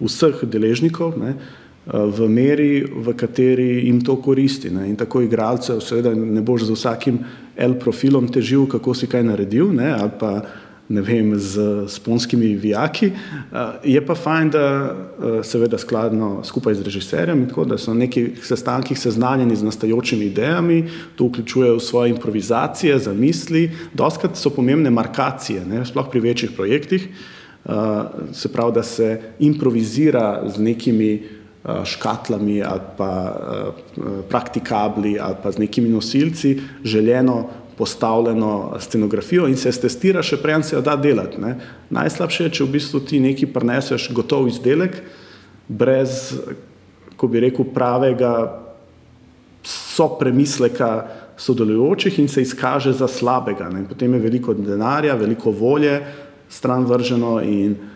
vseh 0.00 0.42
deležnikov. 0.42 1.14
Ne, 1.18 1.30
uh, 1.30 1.63
v 1.86 2.28
meri, 2.28 2.80
v 2.84 3.12
kateri 3.12 3.84
jim 3.84 4.00
to 4.00 4.16
koristi. 4.16 4.70
Ne. 4.72 4.88
In 4.88 4.96
tako 4.96 5.20
igralcev, 5.24 5.82
seveda, 5.84 6.14
ne 6.16 6.40
boš 6.40 6.68
z 6.70 6.76
vsakim 6.76 7.18
L 7.56 7.76
profilom 7.78 8.28
težil, 8.32 8.66
kako 8.66 8.94
si 8.96 9.06
kaj 9.06 9.24
naredil, 9.26 9.68
ne, 9.76 9.92
ali 9.92 10.14
pa 10.18 10.30
ne 10.88 11.00
vem, 11.00 11.32
z 11.40 11.84
sponskimi 11.88 12.50
vijaki. 12.60 13.08
Je 13.84 14.00
pa 14.04 14.14
fajn, 14.14 14.50
da 14.52 14.64
seveda 15.44 15.78
skladno 15.80 16.42
skupaj 16.44 16.76
z 16.76 16.84
režiserjem, 16.84 17.46
tako 17.48 17.64
da 17.64 17.78
so 17.80 17.94
na 17.94 18.04
nekih 18.04 18.40
sestankih 18.44 18.98
seznanjeni 18.98 19.56
z 19.56 19.64
nastajočimi 19.64 20.28
idejami, 20.28 20.82
to 21.16 21.28
vključujejo 21.30 21.80
svoje 21.80 22.12
improvizacije, 22.12 22.98
zamisli, 22.98 23.70
doskrat 23.94 24.36
so 24.36 24.52
pomembne 24.52 24.90
markacije, 24.90 25.64
ne, 25.64 25.84
sploh 25.88 26.10
pri 26.12 26.20
večjih 26.20 26.52
projektih, 26.52 27.08
se 28.32 28.52
pravi, 28.52 28.72
da 28.76 28.82
se 28.82 29.20
improvizira 29.40 30.42
z 30.52 30.60
nekimi 30.60 31.08
Eh, 31.16 31.33
škatlami 31.64 32.62
ali 32.62 32.80
pa 32.96 33.10
eh, 33.32 34.00
praktikabli 34.28 35.18
ali 35.20 35.36
pa 35.42 35.52
z 35.52 35.58
nekimi 35.58 35.88
nosilci 35.88 36.60
željeno 36.84 37.48
postavljeno 37.78 38.76
scenografijo 38.80 39.48
in 39.48 39.56
se 39.56 39.72
testira 39.72 40.22
še 40.22 40.36
prej, 40.42 40.62
se 40.62 40.76
jo 40.76 40.82
da 40.84 40.94
delati. 40.96 41.40
Ne. 41.40 41.56
Najslabše 41.90 42.44
je, 42.44 42.50
če 42.50 42.64
v 42.64 42.74
bistvu 42.76 43.00
ti 43.00 43.18
neki 43.20 43.48
preneseš 43.50 44.12
gotov 44.14 44.46
izdelek 44.48 45.00
brez, 45.68 46.36
ko 47.16 47.26
bi 47.26 47.40
rekel, 47.42 47.66
pravega 47.74 48.60
so 49.64 50.06
premisleka 50.20 50.90
sodelujočih 51.40 52.18
in 52.20 52.28
se 52.28 52.44
izkaže 52.44 52.92
za 52.92 53.08
slabega. 53.08 53.72
Ne. 53.72 53.82
Potem 53.88 54.14
je 54.14 54.20
veliko 54.20 54.54
denarja, 54.54 55.16
veliko 55.18 55.50
volje 55.50 55.98
stran 56.48 56.84
vrženo 56.86 57.40
in 57.42 57.72
uh, 57.72 57.93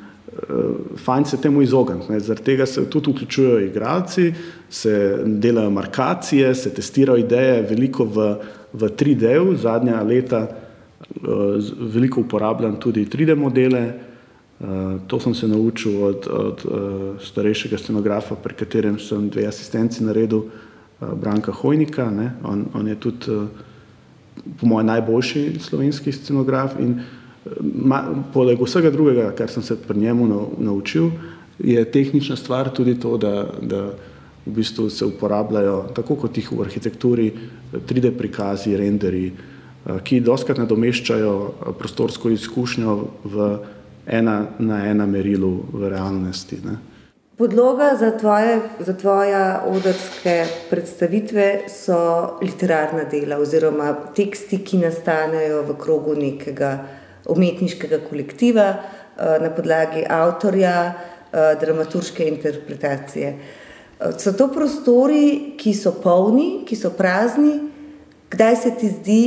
fajn 0.97 1.25
se 1.25 1.41
temu 1.41 1.63
izogniti. 1.63 2.21
Zaradi 2.21 2.45
tega 2.45 2.67
se 2.67 2.91
tudi 2.91 3.11
vključujejo 3.11 3.61
igralci, 3.61 4.33
se 4.71 5.19
delajo 5.25 5.71
markacije, 5.71 6.55
se 6.55 6.75
testirajo 6.75 7.19
ideje, 7.19 7.63
veliko 7.71 8.05
v, 8.05 8.35
v 8.73 8.89
3D-ju, 8.89 9.57
zadnja 9.57 10.03
leta 10.03 10.47
uh, 10.47 11.29
veliko 11.95 12.21
uporabljam 12.21 12.81
tudi 12.81 13.07
3D 13.07 13.37
modele. 13.37 13.93
Uh, 14.61 15.01
to 15.07 15.21
sem 15.21 15.35
se 15.35 15.49
naučil 15.49 16.05
od, 16.05 16.27
od 16.27 16.65
starejšega 17.23 17.79
scenografa, 17.79 18.35
pri 18.35 18.55
katerem 18.55 18.99
sem 18.99 19.29
dve 19.31 19.47
asistenci 19.47 20.05
naredil, 20.05 20.39
uh, 20.39 21.15
Branka 21.15 21.53
Hojnika. 21.53 22.11
On, 22.43 22.67
on 22.75 22.89
je 22.89 22.95
tudi, 22.95 23.27
po 24.61 24.67
mojem, 24.67 24.87
najboljši 24.87 25.61
slovenski 25.61 26.13
scenograf. 26.13 26.79
In, 26.81 26.91
uh, 26.91 27.18
Ma, 27.61 28.03
poleg 28.33 28.61
vsega 28.61 28.91
drugega, 28.91 29.31
kar 29.37 29.51
sem 29.51 29.63
se 29.63 29.77
pri 29.77 29.99
njemu 29.99 30.29
naučil, 30.59 31.11
je 31.59 31.85
tehnična 31.85 32.37
stvar 32.37 32.71
tudi 32.75 32.95
to, 33.01 33.17
da, 33.17 33.47
da 33.63 33.83
v 34.47 34.55
bistvu 34.57 34.91
se 34.91 35.05
uporabljajo, 35.05 35.89
tako 35.95 36.17
kot 36.17 36.37
jih 36.37 36.53
v 36.53 36.63
arhitekturi, 36.65 37.33
3D 37.73 38.13
prikazi, 38.19 38.77
renderi, 38.77 39.27
eh, 39.33 39.99
ki 40.05 40.21
doskrat 40.21 40.59
nadomeščajo 40.59 41.35
eh, 41.49 41.73
prostorsko 41.79 42.31
izkušnjo 42.31 42.99
v 43.25 43.49
ena 44.07 44.47
na 44.59 44.87
ena 44.89 45.07
merilu 45.07 45.67
v 45.73 45.89
realnosti. 45.89 46.61
Ne. 46.65 46.79
Podloga 47.39 47.93
za 48.01 48.11
tvoje, 48.19 48.61
za 48.81 48.93
tvoje 48.99 49.57
odrske 49.67 50.47
predstavitve 50.71 51.69
so 51.69 51.99
literarna 52.43 53.05
dela 53.05 53.37
oziroma 53.39 53.93
teksti, 54.17 54.59
ki 54.65 54.81
nastanejo 54.83 55.63
v 55.69 55.77
krogu 55.79 56.17
nekega 56.19 56.73
umetniškega 57.29 58.01
kolektiva 58.09 58.67
eh, 58.75 59.39
na 59.43 59.51
podlagi 59.55 60.05
avtorja, 60.09 60.81
dramaturške 61.61 62.25
interpretacije. 62.25 63.35
So 64.17 64.33
to 64.33 64.47
prostori, 64.49 65.57
ki 65.61 65.75
so 65.77 65.93
polni, 66.01 66.63
ki 66.65 66.77
so 66.79 66.89
prazni, 66.97 67.59
kdaj 68.33 68.57
se 68.57 68.73
ti 68.81 68.89
zdi 68.89 69.25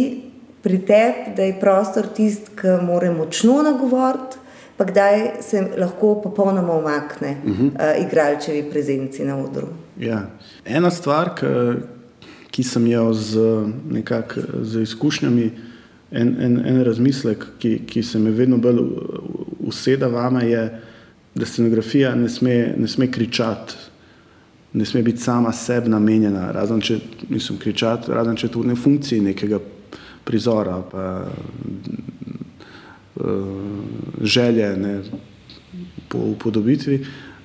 pri 0.61 0.79
tebi, 0.85 1.35
da 1.37 1.43
je 1.43 1.59
prostor 1.59 2.07
tisti, 2.15 2.55
ki 2.57 2.79
mora 2.85 3.11
močno 3.13 3.61
nagovoriti, 3.61 4.41
pa 4.77 4.85
kdaj 4.85 5.31
se 5.41 5.61
lahko 5.77 6.15
popolnoma 6.23 6.73
umakne 6.73 7.37
uh 7.45 7.51
-huh. 7.51 7.65
uh, 7.65 8.05
igralčevi 8.07 8.63
prezenci 8.71 9.25
na 9.25 9.37
odru. 9.37 9.67
Ja. 9.99 10.21
Ena 10.65 10.91
stvar, 10.91 11.35
ki, 11.35 11.45
ki 12.51 12.63
sem 12.63 12.87
jo 12.87 13.13
z, 13.13 13.37
nekak, 13.89 14.37
z 14.61 14.81
izkušnjami, 14.81 15.51
en, 16.11 16.35
en, 16.41 16.59
en 16.65 16.83
razmislek, 16.83 17.45
ki, 17.59 17.75
ki 17.87 18.03
se 18.03 18.19
mi 18.19 18.31
vedno 18.35 18.57
bolj 18.57 18.81
useda 19.67 20.07
vame, 20.11 20.45
je, 20.49 20.65
da 21.35 21.47
scenografija 21.47 22.15
ne 22.15 22.29
sme, 22.29 22.73
ne 22.77 22.87
sme 22.87 23.07
kričati 23.11 23.91
ne 24.73 24.85
sme 24.85 25.01
biti 25.03 25.21
sama 25.21 25.51
sebi 25.51 25.89
namenjena, 25.89 26.51
razen 26.51 26.81
če 26.81 26.99
nisem 27.29 27.57
kričati, 27.59 28.11
razen 28.11 28.35
če 28.39 28.47
tudi 28.51 28.71
ne 28.71 28.75
funkciji 28.75 29.21
nekega 29.21 29.59
prizora, 30.23 30.77
pa 30.91 31.25
uh, 33.15 33.25
želje 34.21 34.69
ne, 34.77 34.93
po 36.07 36.17
upodobitvi. 36.31 37.01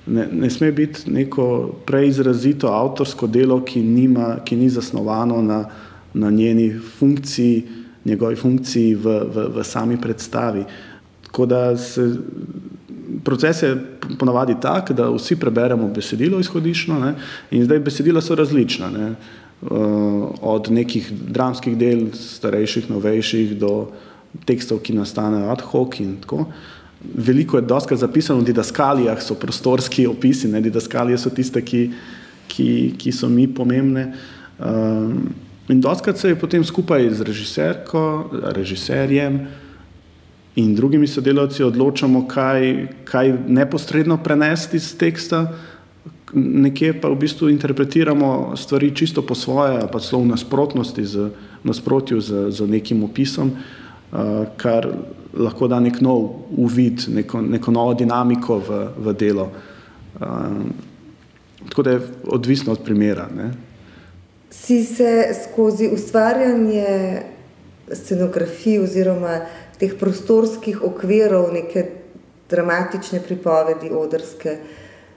Ne, 0.07 0.27
ne 0.31 0.49
sme 0.49 0.71
biti 0.71 1.11
neko 1.11 1.47
preizrazito 1.85 2.71
avtorsko 2.71 3.27
delo, 3.27 3.59
ki, 3.65 3.81
nima, 3.83 4.37
ki 4.45 4.55
ni 4.55 4.69
zasnovano 4.71 5.41
na, 5.43 5.65
na 6.13 6.31
njeni 6.31 6.71
funkciji, 6.99 7.76
njegovi 8.07 8.35
funkciji 8.35 8.95
v, 8.95 9.17
v, 9.33 9.47
v 9.57 9.65
sami 9.67 9.99
predstavi. 10.01 10.63
Tako 11.27 11.45
da 11.45 11.61
se 11.77 12.07
proces 13.23 13.63
je 13.63 13.77
ponavadi 14.19 14.55
tak, 14.61 14.91
da 14.91 15.09
vsi 15.09 15.35
preberemo 15.35 15.87
besedilo 15.87 16.39
izhodiščno 16.39 16.99
ne, 16.99 17.13
in 17.51 17.65
zdaj 17.65 17.79
besedila 17.79 18.21
so 18.21 18.35
različna. 18.35 18.89
Ne, 18.89 19.09
uh, 19.61 19.69
od 20.41 20.71
nekih 20.71 21.11
dramskih 21.11 21.77
del, 21.77 22.07
starejših, 22.13 22.89
novejših, 22.89 23.55
do 23.59 23.89
tekstov, 24.45 24.83
ki 24.83 24.95
nastanejo 24.97 25.51
ad 25.51 25.63
hoc 25.71 25.99
in 26.03 26.17
tako. 26.21 26.45
Veliko 27.01 27.57
je 27.57 27.65
doska 27.69 27.95
zapisano 27.95 28.41
v 28.41 28.49
didaskalijah, 28.51 29.21
so 29.21 29.37
prostorski 29.39 30.07
opisi, 30.07 30.49
ne, 30.51 30.61
didaskalije 30.61 31.17
so 31.17 31.29
tiste, 31.33 31.61
ki, 31.61 31.83
ki, 32.47 32.69
ki 32.97 33.11
so 33.11 33.29
mi 33.29 33.47
pomembne. 33.47 34.11
Um, 34.57 35.29
in 35.67 35.81
doskrat 35.81 36.17
se 36.17 36.29
je 36.29 36.39
potem 36.39 36.63
skupaj 36.63 37.09
z 37.13 37.21
režiserko, 37.21 38.29
režiserjem, 38.55 39.47
in 40.57 40.75
drugimi 40.75 41.07
sodelavci 41.07 41.63
odločamo, 41.63 42.25
kaj, 42.27 42.87
kaj 43.05 43.33
neposredno 43.47 44.17
prenesti 44.17 44.77
iz 44.77 44.89
teksta, 44.97 45.53
nekje 46.33 46.95
pa 47.01 47.11
v 47.13 47.19
bistvu 47.21 47.49
interpretiramo 47.49 48.57
stvari 48.57 48.89
čisto 48.95 49.21
po 49.21 49.35
svoje, 49.35 49.85
pa 49.91 49.99
celo 49.99 50.25
v 50.25 50.33
nasprotnosti, 50.33 51.05
z, 51.05 51.29
nasprotju 51.63 52.21
z, 52.21 52.49
z 52.51 52.67
nekim 52.67 53.03
opisom, 53.05 53.53
uh, 53.53 54.49
kar 54.57 54.89
lahko 55.37 55.69
da 55.69 55.79
nek 55.79 56.01
nov 56.01 56.49
uvid, 56.57 57.05
neko, 57.13 57.41
neko 57.41 57.71
novo 57.71 57.93
dinamiko 57.93 58.57
v, 58.57 58.81
v 58.97 59.13
delo. 59.13 59.51
Uh, 60.17 60.65
tako 61.69 61.83
da 61.83 61.91
je 61.91 62.01
odvisno 62.33 62.73
od 62.73 62.81
primera. 62.81 63.29
Ne. 63.29 63.66
Si 64.49 64.83
se 64.83 65.35
skozi 65.43 65.89
ustvarjanje 65.93 67.21
scenografije 67.91 68.81
oziroma 68.81 69.39
teh 69.79 69.93
prostorskih 69.99 70.83
okvirov, 70.83 71.51
neke 71.53 71.85
dramatične 72.49 73.21
pripovedi, 73.21 73.91
odrske. 73.91 74.57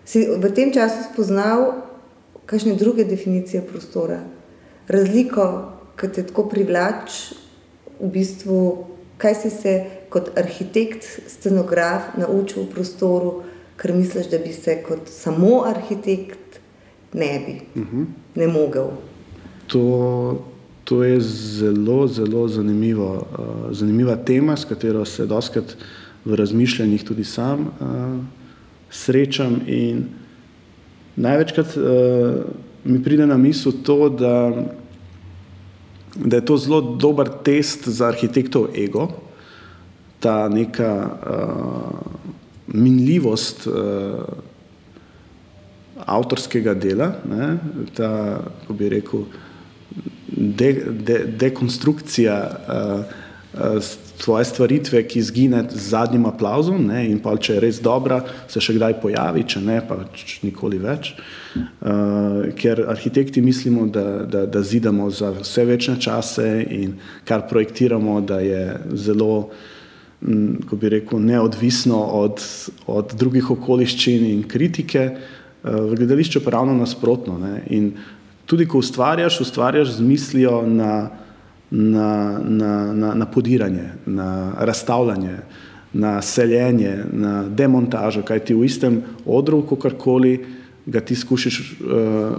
Si 0.04 0.26
v 0.26 0.50
tem 0.54 0.72
času 0.74 1.06
spoznal 1.12 1.72
kakšne 2.46 2.74
druge 2.74 3.04
definicije 3.04 3.62
prostora, 3.62 4.18
razliko, 4.88 5.46
ki 5.96 6.08
te 6.08 6.26
tako 6.26 6.48
privlači, 6.50 7.36
v 8.00 8.08
bistvu, 8.10 8.60
kaj 9.20 9.34
si 9.42 9.50
se 9.50 9.74
kot 10.10 10.32
arhitekt, 10.38 11.06
scenograf 11.28 12.16
naučil 12.18 12.64
v 12.64 12.72
prostoru, 12.74 13.32
ker 13.78 13.94
misliš, 13.94 14.26
da 14.32 14.40
bi 14.42 14.52
se 14.52 14.80
kot 14.82 15.08
samo 15.12 15.62
arhitekt 15.68 16.58
ne 17.12 17.30
bi, 17.46 17.60
uh 17.74 17.86
mhm. 17.86 18.02
-huh. 18.02 18.06
ne 18.34 18.46
mogel. 18.46 18.90
To, 19.70 20.42
to 20.85 21.04
je 21.06 21.20
zelo, 21.20 22.09
zelo 22.11 22.48
zanimivo, 22.48 23.11
uh, 23.14 23.70
zanimiva 23.70 24.16
tema, 24.16 24.56
s 24.56 24.64
katero 24.64 25.04
se 25.04 25.26
doskrat 25.26 25.76
v 26.24 26.35
razmišljanjih 26.35 27.04
tudi 27.04 27.24
sam 27.24 27.61
uh, 27.61 28.18
srečam. 28.90 29.61
Največkrat 31.16 31.76
uh, 31.76 31.85
mi 32.85 33.02
pride 33.02 33.26
na 33.26 33.37
misel 33.37 33.72
to, 33.87 34.09
da, 34.09 34.35
da 36.16 36.37
je 36.37 36.44
to 36.44 36.56
zelo 36.56 36.80
dober 36.80 37.30
test 37.44 37.88
za 37.88 38.09
arhitektov 38.11 38.74
ego, 38.74 39.09
ta 40.20 40.48
neka 40.48 40.92
uh, 41.06 41.94
minljivost. 42.66 43.66
Uh, 43.66 44.48
Avtorskega 46.00 46.72
dela, 46.74 47.11
ne, 47.28 47.59
ta, 47.94 48.40
kako 48.62 48.74
bi 48.74 48.88
rekel, 48.88 49.26
de, 50.40 50.72
de, 50.90 51.24
dekonstrukcija 51.38 52.50
uh, 52.50 53.05
uh, 53.61 53.83
svoje 54.20 54.44
stvaritve, 54.44 55.03
ki 55.09 55.22
zgine 55.22 55.64
z 55.70 55.88
zadnjim 55.90 56.26
aplauzom, 56.26 56.81
ne, 56.87 57.07
in 57.09 57.20
pa 57.24 57.33
če 57.37 57.57
je 57.57 57.62
res 57.64 57.81
dobra, 57.81 58.20
se 58.48 58.61
še 58.61 58.76
kdaj 58.76 58.98
pojavi, 59.00 59.44
če 59.48 59.62
ne, 59.64 59.79
pa 59.87 59.98
nikoli 60.44 60.81
več. 60.81 61.14
Uh, 61.57 62.53
ker 62.57 62.85
arhitekti 62.92 63.42
mislimo, 63.44 63.87
da, 63.88 64.22
da, 64.29 64.44
da 64.46 64.62
zidamo 64.62 65.11
za 65.11 65.33
vse 65.40 65.66
večne 65.68 65.98
čase 66.00 66.46
in 66.68 66.96
kar 67.29 67.48
projektiramo, 67.50 68.20
da 68.20 68.40
je 68.44 68.64
zelo, 69.09 69.50
m, 70.20 70.61
ko 70.68 70.76
bi 70.76 70.94
rekel, 70.96 71.20
neodvisno 71.20 72.00
od, 72.20 72.44
od 72.92 73.16
drugih 73.18 73.53
okoliščin 73.57 74.31
in 74.31 74.48
kritike. 74.48 75.11
Uh, 75.11 75.37
v 75.64 75.96
gledališču 75.98 76.40
pa 76.44 76.55
ravno 76.57 76.76
nasprotno. 76.79 77.37
Ne, 77.40 77.61
in, 77.68 77.92
tudi 78.50 78.66
ko 78.66 78.78
ustvarjaš, 78.82 79.40
ustvarjaš 79.40 79.92
z 79.94 80.02
mislijo 80.02 80.62
na, 80.66 81.10
na, 81.70 82.38
na, 82.44 82.92
na, 82.94 83.14
na 83.14 83.26
podiranje, 83.26 83.92
na 84.06 84.52
razstavljanje, 84.58 85.36
na 85.92 86.22
seljenje, 86.22 87.04
na 87.12 87.44
demontažo, 87.48 88.22
kaj 88.26 88.42
ti 88.48 88.54
v 88.54 88.66
istem 88.66 89.02
odru, 89.26 89.62
kakorkoli 89.62 90.34
ga 90.86 91.00
ti 91.00 91.14
skušaš 91.14 91.60
uh, 91.60 91.86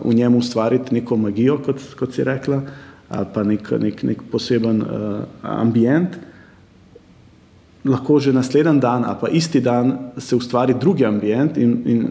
v 0.04 0.14
njemu 0.14 0.38
ustvariti 0.38 0.96
neko 0.96 1.18
magijo, 1.18 1.58
kot, 1.64 1.80
kot 2.00 2.14
si 2.14 2.24
rekla, 2.28 2.62
ali 3.10 3.28
pa 3.34 3.44
nek, 3.48 3.72
nek, 3.80 4.04
nek 4.04 4.28
poseben 4.32 4.82
uh, 4.82 5.24
ambient. 5.42 6.20
Lahko 7.88 8.20
že 8.20 8.34
naslednji 8.34 8.82
dan, 8.84 9.08
a 9.08 9.16
pa 9.16 9.32
isti 9.32 9.62
dan 9.62 10.12
se 10.18 10.36
ustvari 10.36 10.76
drugi 10.80 11.06
ambient 11.06 11.58
in, 11.58 11.78
in 11.86 12.08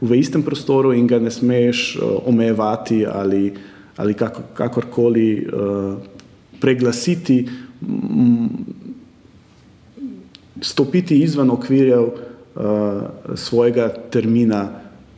v 0.00 0.18
istem 0.18 0.42
prostoru 0.42 0.92
in 0.92 1.06
ga 1.06 1.18
ne 1.18 1.30
smeš 1.30 1.96
uh, 1.96 2.02
omejevati 2.26 3.06
ali, 3.06 3.52
ali 3.96 4.14
kako, 4.14 4.42
kakorkoli 4.54 5.46
uh, 5.46 5.94
preglasiti, 6.60 7.48
m, 7.82 8.48
stopiti 10.60 11.22
izven 11.22 11.50
okvirjev 11.50 12.04
uh, 12.04 13.34
svojega 13.34 13.88
termina 14.10 14.68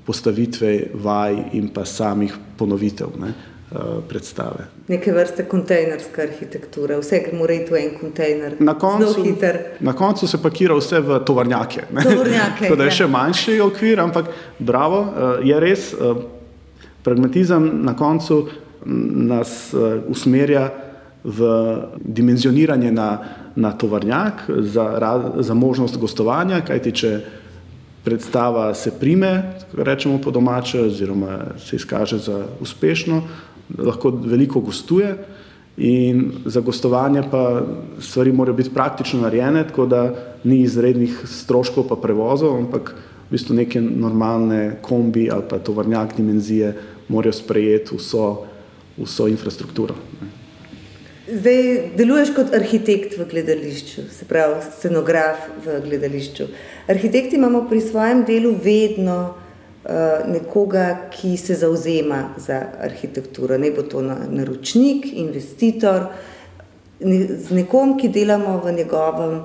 postavitve 0.07 0.91
vaj 0.95 1.37
in 1.53 1.69
pa 1.69 1.85
samih 1.85 2.35
ponovitev. 2.57 3.09
Ne. 3.21 3.33
Eh, 3.71 3.79
predstave. 4.09 4.65
Neke 4.89 5.13
vrste 5.13 5.45
kontejnerska 5.47 6.23
arhitektura, 6.23 6.97
vse, 6.99 7.21
mora 7.39 7.55
iti 7.55 7.71
v 7.71 7.79
en 7.79 7.93
kontejner. 8.01 8.57
Na 8.59 8.75
koncu, 8.75 9.23
na 9.81 9.93
koncu 9.93 10.27
se 10.27 10.41
pakira 10.43 10.75
vse 10.75 10.99
v 11.01 11.21
tovornjake. 11.27 11.85
tovornjake 12.03 12.59
Tako 12.67 12.77
da 12.77 12.83
je 12.83 12.91
ja. 12.91 12.97
še 12.97 13.07
manjši 13.07 13.61
okvir, 13.63 14.01
ampak 14.03 14.33
bravo, 14.59 15.05
eh, 15.07 15.47
je 15.53 15.61
res 15.63 15.93
eh, 15.93 16.19
pragmatizem 17.07 17.69
na 17.85 17.95
koncu 17.95 18.49
nas 19.31 19.75
usmerja 20.09 20.71
v 21.25 21.51
dimenzioniranje 22.01 22.91
na, 22.93 23.09
na 23.55 23.71
tovarnjak, 23.73 24.49
za, 24.49 24.87
za 25.39 25.55
možnost 25.55 25.99
gostovanja, 26.01 26.65
kajti 26.67 26.93
če 26.93 27.13
predstava 28.05 28.75
se 28.75 28.91
prime, 29.01 29.53
rečemo 29.77 30.19
po 30.19 30.31
domače, 30.31 30.81
oziroma 30.81 31.39
se 31.59 31.77
izkaže 31.77 32.19
za 32.19 32.45
uspešno, 32.61 33.23
lahko 33.79 34.11
veliko 34.11 34.61
gostuje. 34.61 35.15
In 35.77 36.33
za 36.45 36.61
gostovanje 36.61 37.23
pa 37.31 37.63
stvari 38.01 38.33
morajo 38.33 38.57
biti 38.57 38.71
praktično 38.75 39.21
narejene, 39.21 39.65
tako 39.69 39.87
da 39.87 40.15
ni 40.45 40.61
izrednih 40.61 41.23
stroškov 41.25 41.87
pa 41.89 41.97
prevozov, 41.97 42.59
ampak 42.59 42.95
v 43.29 43.33
bistvu 43.33 43.55
neke 43.55 43.81
normalne 43.81 44.77
kombi 44.83 45.31
ali 45.33 45.43
pa 45.49 45.59
tovornjak 45.59 46.17
dimenzije 46.17 46.75
morajo 47.09 47.33
sprejeti 47.33 47.97
vso, 47.97 48.45
vso 48.99 49.29
infrastrukturo. 49.29 49.95
Zdaj 51.31 51.95
deluješ 51.97 52.33
kot 52.35 52.55
arhitekt 52.55 53.15
v 53.19 53.25
gledališču, 53.31 54.03
se 54.11 54.27
pravi 54.27 54.65
scenograf 54.75 55.47
v 55.65 55.79
gledališču. 55.85 56.49
Arhitekti 56.91 57.39
imamo 57.39 57.69
pri 57.71 57.81
svojem 57.81 58.25
delu 58.27 58.51
vedno 58.65 59.35
nekoga, 60.29 61.09
ki 61.11 61.37
se 61.37 61.55
zauzema 61.55 62.35
za 62.37 62.63
arhitekturo. 62.81 63.59
Ne 63.59 63.71
bo 63.71 63.83
to 63.83 64.03
naročnik, 64.03 65.07
investitor, 65.13 66.07
ne, 67.01 67.27
z 67.39 67.51
nekom, 67.51 67.97
ki 67.99 68.09
delamo 68.09 68.61
v 68.65 68.73
njegovem, 68.77 69.41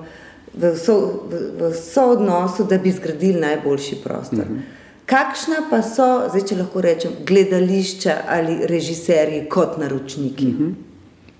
v, 0.53 0.73
so, 0.75 0.97
v, 1.31 1.43
v 1.59 1.73
soodnosu, 1.75 2.65
da 2.69 2.77
bi 2.77 2.91
zgradili 2.91 3.39
najboljši 3.39 4.01
prostor. 4.03 4.39
Uh 4.39 4.45
mhm. 4.45 4.57
-huh. 4.57 4.73
Kakšna 5.05 5.55
pa 5.69 5.81
so, 5.81 6.29
zdaj 6.29 6.41
če 6.49 6.55
lahko 6.55 6.81
rečem, 6.81 7.11
gledališča 7.27 8.13
ali 8.27 8.65
režiserji 8.67 9.45
kot 9.49 9.77
naročniki? 9.77 10.45
Uh 10.45 10.53
mhm. 10.53 10.63
-huh. 10.63 10.73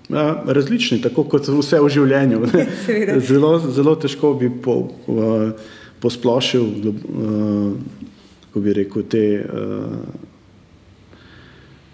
Ja, 0.08 0.42
različni, 0.46 1.00
tako 1.02 1.24
kot 1.24 1.48
vse 1.48 1.80
v 1.80 1.88
življenju. 1.88 2.46
Zelo, 3.28 3.58
zelo 3.58 3.96
težko 3.96 4.34
bi 4.34 4.50
po, 4.62 4.76
uh, 5.06 5.50
posplošil, 6.00 6.62
uh, 6.62 7.72
kako 8.56 8.64
bi 8.64 8.72
rekel, 8.72 9.02
te 9.02 9.44
uh, 9.44 9.92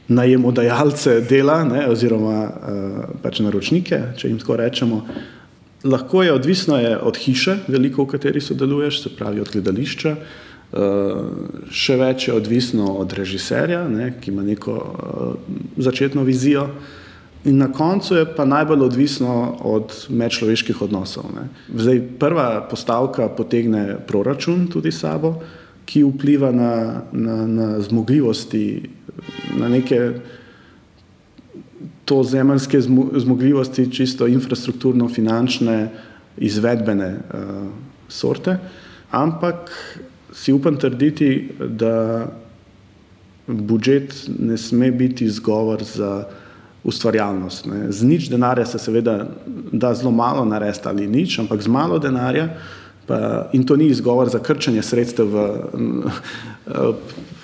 najemodajalce 0.08 1.20
dela, 1.20 1.64
ne, 1.64 1.88
oziroma 1.90 2.42
uh, 2.46 2.98
pač 3.22 3.40
naročnike, 3.42 3.98
če 4.16 4.28
jim 4.28 4.38
tako 4.38 4.56
rečemo. 4.60 5.00
Lahko 5.82 6.22
je 6.22 6.32
odvisno 6.32 6.78
je 6.78 6.94
od 6.98 7.16
hiše, 7.18 7.56
veliko 7.66 8.04
v 8.04 8.12
kateri 8.14 8.40
sodeluješ, 8.40 9.00
se 9.02 9.10
pravi 9.16 9.42
od 9.42 9.50
gledališča. 9.50 10.12
Uh, 10.72 11.66
še 11.74 11.96
več 11.98 12.28
je 12.28 12.36
odvisno 12.36 12.92
od 13.02 13.10
režiserja, 13.12 13.82
ne, 13.88 14.12
ki 14.20 14.30
ima 14.30 14.46
neko 14.46 14.76
uh, 14.78 15.56
začetno 15.82 16.22
vizijo. 16.22 16.68
In 17.42 17.58
na 17.58 17.72
koncu 17.74 18.20
je 18.20 18.28
pa 18.36 18.46
najbolj 18.46 18.86
odvisno 18.86 19.56
od 19.66 19.90
medčloveških 20.14 20.84
odnosov. 20.86 21.26
Zdaj, 21.74 21.98
prva 22.22 22.46
postavka 22.70 23.26
potegne 23.34 23.98
proračun 24.06 24.68
tudi 24.70 24.94
sabo, 24.94 25.40
ki 25.84 26.04
vpliva 26.04 26.52
na, 26.52 27.02
na, 27.12 27.36
na 27.46 27.80
zmogljivosti, 27.80 28.90
na 29.58 29.68
neke 29.68 30.12
to 32.04 32.22
zemljske 32.22 32.80
zmogljivosti, 33.16 33.90
čisto 33.92 34.26
infrastrukturno, 34.26 35.08
finančne, 35.08 35.90
izvedbene 36.36 37.08
uh, 37.16 37.50
sorte. 38.08 38.56
Ampak 39.10 39.70
si 40.32 40.52
upam 40.52 40.76
trditi, 40.76 41.48
da 41.58 42.26
budžet 43.46 44.14
ne 44.38 44.56
sme 44.56 44.90
biti 44.90 45.24
izgovor 45.24 45.82
za 45.84 46.24
ustvarjalnost. 46.84 47.66
Ne. 47.66 47.92
Z 47.92 48.04
nič 48.04 48.28
denarja 48.30 48.66
se 48.66 48.78
seveda 48.78 49.28
da 49.72 49.94
zelo 49.94 50.10
malo 50.10 50.44
narediti 50.44 50.88
ali 50.88 51.06
nič, 51.06 51.38
ampak 51.38 51.62
z 51.62 51.68
malo 51.68 51.98
denarja, 51.98 52.48
pa, 53.06 53.48
in 53.52 53.64
to 53.66 53.76
ni 53.76 53.86
izgovor 53.90 54.28
za 54.28 54.38
krčanje 54.38 54.82
sredstev 54.82 55.26
v, 55.26 55.46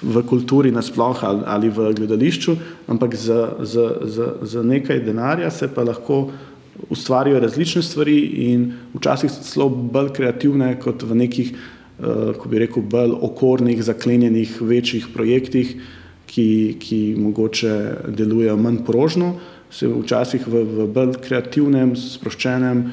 v 0.02 0.22
kulturi 0.26 0.70
nasploh 0.70 1.24
ali, 1.24 1.42
ali 1.46 1.68
v 1.70 1.92
gledališču, 1.98 2.56
ampak 2.86 3.14
za, 3.14 3.58
za, 3.60 3.90
za, 4.02 4.34
za 4.42 4.62
nekaj 4.62 5.00
denarja 5.04 5.50
se 5.50 5.68
pa 5.74 5.82
lahko 5.82 6.28
ustvarijo 6.90 7.40
različne 7.40 7.82
stvari 7.82 8.18
in 8.20 8.72
včasih 8.94 9.30
celo 9.30 9.68
bolj 9.68 10.12
kreativne 10.14 10.76
kot 10.80 11.02
v 11.02 11.14
nekih, 11.14 11.52
uh, 11.98 12.36
ko 12.38 12.48
bi 12.48 12.62
rekel, 12.62 12.82
bolj 12.82 13.16
okornih, 13.20 13.82
zaklenjenih, 13.82 14.60
večjih 14.62 15.08
projektih, 15.14 15.74
ki, 16.28 16.76
ki 16.78 17.00
mogoče 17.18 17.74
delujejo 18.14 18.56
manj 18.56 18.84
prožno, 18.86 19.34
se 19.70 19.88
včasih 19.88 20.46
v, 20.46 20.62
v 20.62 20.86
bolj 20.92 21.18
kreativnem, 21.24 21.96
sproščenem 21.98 22.84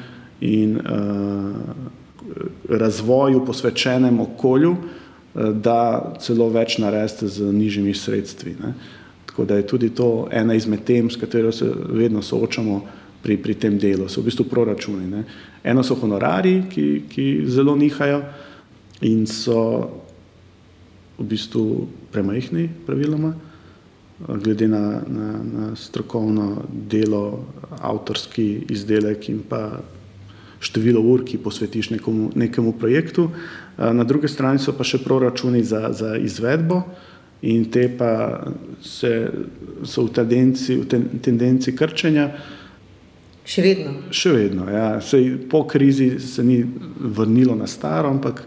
in 0.44 0.76
uh, 0.80 2.02
razvoju 2.68 3.44
posvečenem 3.46 4.20
okolju, 4.20 4.70
uh, 4.70 4.78
da 5.36 6.14
celo 6.20 6.48
več 6.48 6.78
narediti 6.80 7.28
z 7.28 7.52
nižjimi 7.52 7.94
sredstvi. 7.94 8.56
Ne. 8.60 8.72
Tako 9.26 9.44
da 9.44 9.56
je 9.56 9.66
tudi 9.66 9.90
to 9.94 10.28
ena 10.32 10.54
izmed 10.54 10.84
tem, 10.84 11.10
s 11.10 11.20
katero 11.20 11.52
se 11.52 11.68
vedno 11.88 12.22
soočamo 12.22 12.80
pri, 13.22 13.36
pri 13.36 13.54
tem 13.54 13.78
delu. 13.78 14.08
So 14.08 14.22
v 14.22 14.30
bistvu 14.30 14.46
proračuni. 14.48 15.06
Ne. 15.10 15.24
Eno 15.64 15.84
so 15.84 15.96
honorari, 16.00 16.62
ki, 16.70 16.86
ki 17.10 17.26
zelo 17.52 17.76
nihajo 17.76 18.22
in 19.04 19.26
so 19.28 19.60
v 21.18 21.26
bistvu 21.28 21.86
premajhni, 22.12 22.68
praviloma, 22.86 23.34
glede 24.40 24.68
na, 24.68 25.02
na, 25.04 25.28
na 25.44 25.66
strokovno 25.76 26.64
delo, 26.88 27.44
avtorski 27.84 28.64
izdelek 28.72 29.28
in 29.28 29.42
pa 29.48 29.80
število 30.60 31.00
ur, 31.00 31.24
ki 31.24 31.38
posvetiš 31.38 31.90
nekomu, 31.90 32.30
nekemu 32.34 32.72
projektu. 32.72 33.30
Na 33.76 34.04
drugi 34.04 34.28
strani 34.28 34.58
so 34.58 34.72
pa 34.72 34.84
še 34.84 35.02
proračuni 35.04 35.62
za, 35.64 35.90
za 35.92 36.16
izvedbo 36.16 36.82
in 37.42 37.66
te 37.70 37.88
pa 37.92 38.40
se, 38.80 39.28
so 39.84 40.06
v 40.06 40.12
tendenci, 40.16 40.78
v 40.80 40.86
ten, 40.88 41.08
tendenci 41.22 41.76
krčenja. 41.76 42.30
Še 43.46 43.62
vedno. 43.62 43.92
Še 44.10 44.32
vedno, 44.32 44.64
ja. 44.72 44.86
Sej 45.04 45.36
po 45.50 45.66
krizi 45.68 46.16
se 46.18 46.42
ni 46.42 46.62
vrnilo 46.64 47.54
na 47.54 47.68
staro, 47.70 48.10
ampak 48.10 48.42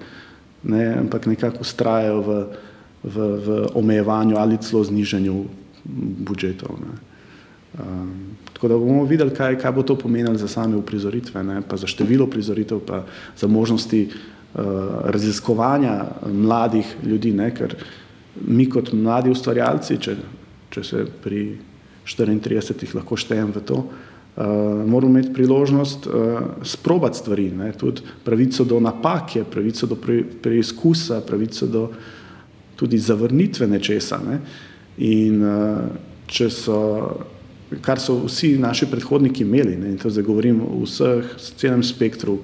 ne, 0.64 0.84
ampak 1.06 1.30
nekako 1.30 1.64
ustrajajo 1.64 2.20
v, 2.26 2.40
v, 3.04 3.30
v 3.46 3.62
omejevanju 3.80 4.36
ali 4.36 4.60
celo 4.60 4.84
znižanju 4.84 5.38
budžetov. 6.26 6.82
Um, 7.80 8.29
tako 8.60 8.68
da 8.68 8.78
bomo 8.78 9.06
videli, 9.08 9.32
kaj, 9.32 9.56
kaj 9.56 9.72
bo 9.72 9.84
to 9.88 9.96
pomenilo 9.96 10.36
za 10.36 10.48
same 10.52 10.76
uprizoritve, 10.76 11.44
ne, 11.44 11.62
pa 11.64 11.78
za 11.80 11.88
število 11.88 12.28
prizoritev, 12.28 12.82
pa 12.84 13.06
za 13.40 13.48
možnosti 13.48 14.10
uh, 14.12 14.64
raziskovanja 15.06 16.06
mladih 16.28 16.96
ljudi, 17.08 17.32
ne, 17.32 17.54
ker 17.56 17.76
mi 18.44 18.68
kot 18.70 18.92
mladi 18.92 19.32
ustvarjalci, 19.32 19.98
če, 20.04 20.18
če 20.76 20.84
se 20.84 21.06
pri 21.24 21.46
34 22.04 23.00
lahko 23.00 23.16
štejem 23.16 23.56
v 23.56 23.64
to, 23.64 23.80
uh, 23.80 24.44
moramo 24.84 25.16
imeti 25.16 25.34
priložnost 25.40 26.12
uh, 26.12 26.52
sprobati 26.60 27.24
stvari, 27.24 27.50
ne? 27.56 27.72
tudi 27.72 28.04
pravico 28.28 28.68
do 28.68 28.84
napake, 28.84 29.48
pravico 29.48 29.88
do 29.88 29.96
pre, 29.96 30.20
preizkusa, 30.44 31.24
pravico 31.24 31.68
do 31.68 31.88
tudi 32.76 33.00
zavrnitve 33.00 33.72
nečesa. 33.72 34.20
Ne? 34.20 34.40
In 35.08 35.44
uh, 35.48 35.84
če 36.28 36.52
so, 36.52 36.80
kar 37.82 38.00
so 38.02 38.18
vsi 38.26 38.58
naši 38.58 38.88
predhodniki 38.90 39.44
imeli, 39.44 39.78
ne? 39.78 39.94
in 39.94 39.98
to 39.98 40.10
zdaj 40.10 40.26
govorim 40.26 40.62
o 40.66 40.82
vseh, 40.84 41.36
celem 41.58 41.84
spektru 41.86 42.40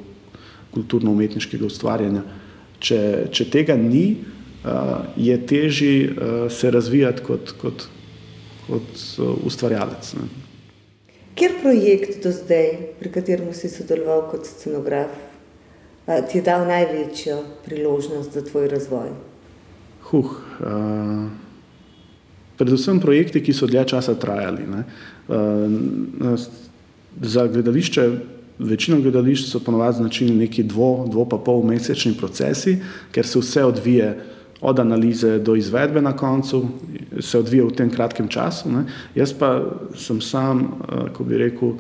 kulturno-umetniškega 0.76 1.66
ustvarjanja, 1.66 2.22
če, 2.84 3.00
če 3.34 3.48
tega 3.50 3.78
ni, 3.80 4.06
uh, 4.16 5.08
je 5.18 5.38
težje 5.48 5.94
uh, 6.10 6.34
se 6.52 6.72
razvijati 6.72 7.24
kot, 7.26 7.56
kot, 7.62 7.88
kot 8.68 9.06
uh, 9.18 9.32
ustvarjalec. 9.48 10.12
Ne? 10.20 10.28
Kjer 11.36 11.58
projekt 11.62 12.22
do 12.24 12.32
zdaj, 12.32 12.70
pri 13.00 13.12
katerem 13.12 13.50
si 13.56 13.72
sodeloval 13.72 14.28
kot 14.32 14.46
scenograf, 14.48 15.12
ti 16.06 16.38
je 16.38 16.44
dal 16.46 16.68
največjo 16.70 17.40
priložnost 17.66 18.36
za 18.38 18.44
tvoj 18.46 18.70
razvoj? 18.72 19.10
Huh, 20.06 20.36
uh, 20.62 21.26
predvsem 22.60 23.02
projekti, 23.04 23.42
ki 23.44 23.56
so 23.58 23.68
dlje 23.68 23.88
časa 23.96 24.14
trajali. 24.22 24.68
Uh, 24.70 24.86
za 27.22 27.48
gledališče, 27.48 28.10
večino 28.60 29.02
gledališč 29.02 29.50
so 29.50 29.60
ponovadi 29.60 29.98
značilni 29.98 30.36
neki 30.36 30.64
dvo, 30.64 31.08
dvo 31.12 31.26
pa 31.26 31.38
pol 31.38 31.64
mesečni 31.64 32.14
procesi, 32.18 32.78
ker 33.12 33.28
se 33.28 33.40
vse 33.40 33.64
odvije 33.66 34.14
od 34.62 34.80
analize 34.80 35.40
do 35.40 35.56
izvedbe 35.56 36.02
na 36.02 36.16
koncu, 36.18 36.66
se 37.20 37.40
odvija 37.40 37.66
v 37.66 37.76
tem 37.76 37.90
kratkem 37.92 38.28
času. 38.28 38.72
Ne. 38.72 38.86
Jaz 39.16 39.34
pa 39.34 39.62
sem 39.96 40.22
sam, 40.22 40.62
eh, 40.62 41.10
ko 41.14 41.24
bi 41.24 41.38
rekel, 41.38 41.76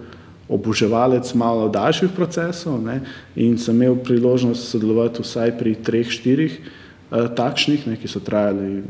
oboževalec 0.49 1.34
malo 1.34 1.69
daljših 1.69 2.12
procesov 2.15 2.81
ne, 2.84 2.99
in 3.36 3.58
sem 3.58 3.75
imel 3.75 3.95
priložnost 3.95 4.69
sodelovati 4.69 5.23
vsaj 5.25 5.58
pri 5.58 5.75
treh, 5.75 6.10
štirih 6.10 6.60
eh, 6.60 7.27
takšnih, 7.36 7.88
ne, 7.88 7.97
ki 7.97 8.08
so 8.08 8.19
trajali 8.19 8.84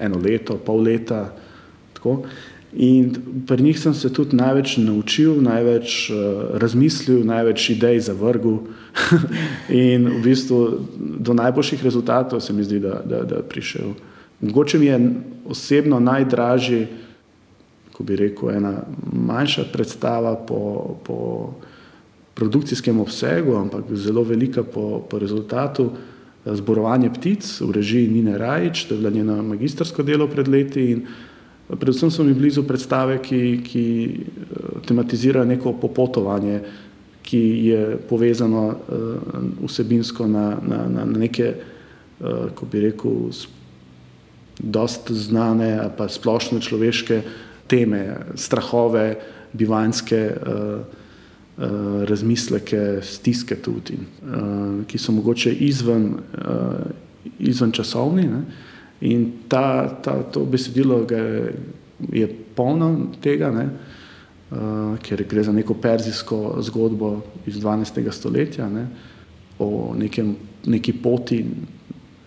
eno 0.00 0.20
leto, 0.22 0.58
pol 0.58 0.84
leta. 0.86 1.32
Tako. 1.94 2.22
In 2.76 3.14
pri 3.46 3.62
njih 3.62 3.78
sem 3.78 3.94
se 3.94 4.12
tudi 4.12 4.36
največ 4.36 4.76
naučil, 4.82 5.36
največ 5.42 6.10
uh, 6.10 6.16
razmislil, 6.58 7.22
največ 7.26 7.70
idej 7.70 8.00
zavrgel. 8.00 8.58
in 9.68 10.08
v 10.08 10.22
bistvu 10.22 10.58
do 10.98 11.34
najboljših 11.34 11.84
rezultatov 11.84 12.40
se 12.40 12.52
mi 12.52 12.64
zdi, 12.64 12.80
da, 12.82 12.98
da, 13.06 13.22
da 13.22 13.42
prišel. 13.42 13.94
Mogoče 14.40 14.78
mi 14.78 14.86
je 14.86 14.98
osebno 15.46 16.00
najdražji, 16.00 16.86
ko 17.92 18.02
bi 18.02 18.16
rekel, 18.16 18.50
ena 18.50 18.82
manjša 19.12 19.68
predstava 19.72 20.34
po, 20.34 20.96
po 21.06 21.18
produkcijskem 22.34 23.00
obsegu, 23.00 23.54
ampak 23.56 23.84
zelo 23.94 24.22
velika 24.22 24.62
po, 24.62 25.04
po 25.10 25.18
rezultatu. 25.18 25.90
Zborovanje 26.44 27.08
ptic 27.14 27.46
v 27.60 27.70
režiji 27.72 28.10
Nine 28.10 28.38
Rajč, 28.38 28.84
to 28.84 28.94
je 28.94 29.00
bilo 29.00 29.10
njeno 29.10 29.42
magistrsko 29.42 30.02
delo 30.02 30.26
pred 30.28 30.48
leti. 30.48 30.90
In, 30.90 31.06
Predvsem 31.68 32.10
so 32.10 32.24
mi 32.24 32.34
blizu 32.34 32.62
predstave, 32.62 33.18
ki, 33.22 33.60
ki 33.64 33.84
eh, 33.84 34.80
tematizirajo 34.86 35.46
neko 35.48 35.72
popotovanje, 35.80 36.60
ki 37.24 37.40
je 37.64 37.96
povezano 38.08 38.66
uh, 38.68 38.74
vsebinsko 39.64 40.26
na, 40.28 40.58
na, 40.60 40.82
na 40.92 41.04
neke, 41.08 41.54
uh, 42.20 42.50
ko 42.52 42.66
bi 42.68 42.82
rekel, 42.84 43.30
dosta 44.60 45.16
znane, 45.16 45.70
pa 45.96 46.04
splošne 46.04 46.60
človeške 46.60 47.22
teme, 47.66 48.02
strahove, 48.36 49.16
bivanske 49.56 50.20
uh, 50.20 50.84
uh, 51.56 52.04
razmisleke, 52.04 53.00
stiske 53.02 53.56
tudi, 53.64 53.96
uh, 53.96 54.84
ki 54.84 55.00
so 55.00 55.16
mogoče 55.16 55.52
izven, 55.64 56.10
uh, 56.44 57.32
izven 57.38 57.72
časovni. 57.72 58.28
Ne? 58.28 58.44
In 59.00 59.32
ta, 59.48 59.88
ta, 60.02 60.22
to 60.22 60.44
besedilo 60.44 61.02
je, 61.10 61.54
je 62.12 62.28
polno 62.54 63.10
tega, 63.20 63.50
ne, 63.50 63.64
uh, 63.66 64.94
ker 65.02 65.24
gre 65.28 65.42
za 65.42 65.52
neko 65.52 65.74
perzijsko 65.74 66.62
zgodbo 66.62 67.16
iz 67.46 67.58
12. 67.58 68.10
stoletja 68.10 68.68
ne, 68.70 68.86
o 69.58 69.94
nekem, 69.98 70.36
neki 70.66 70.92
poti 70.92 71.44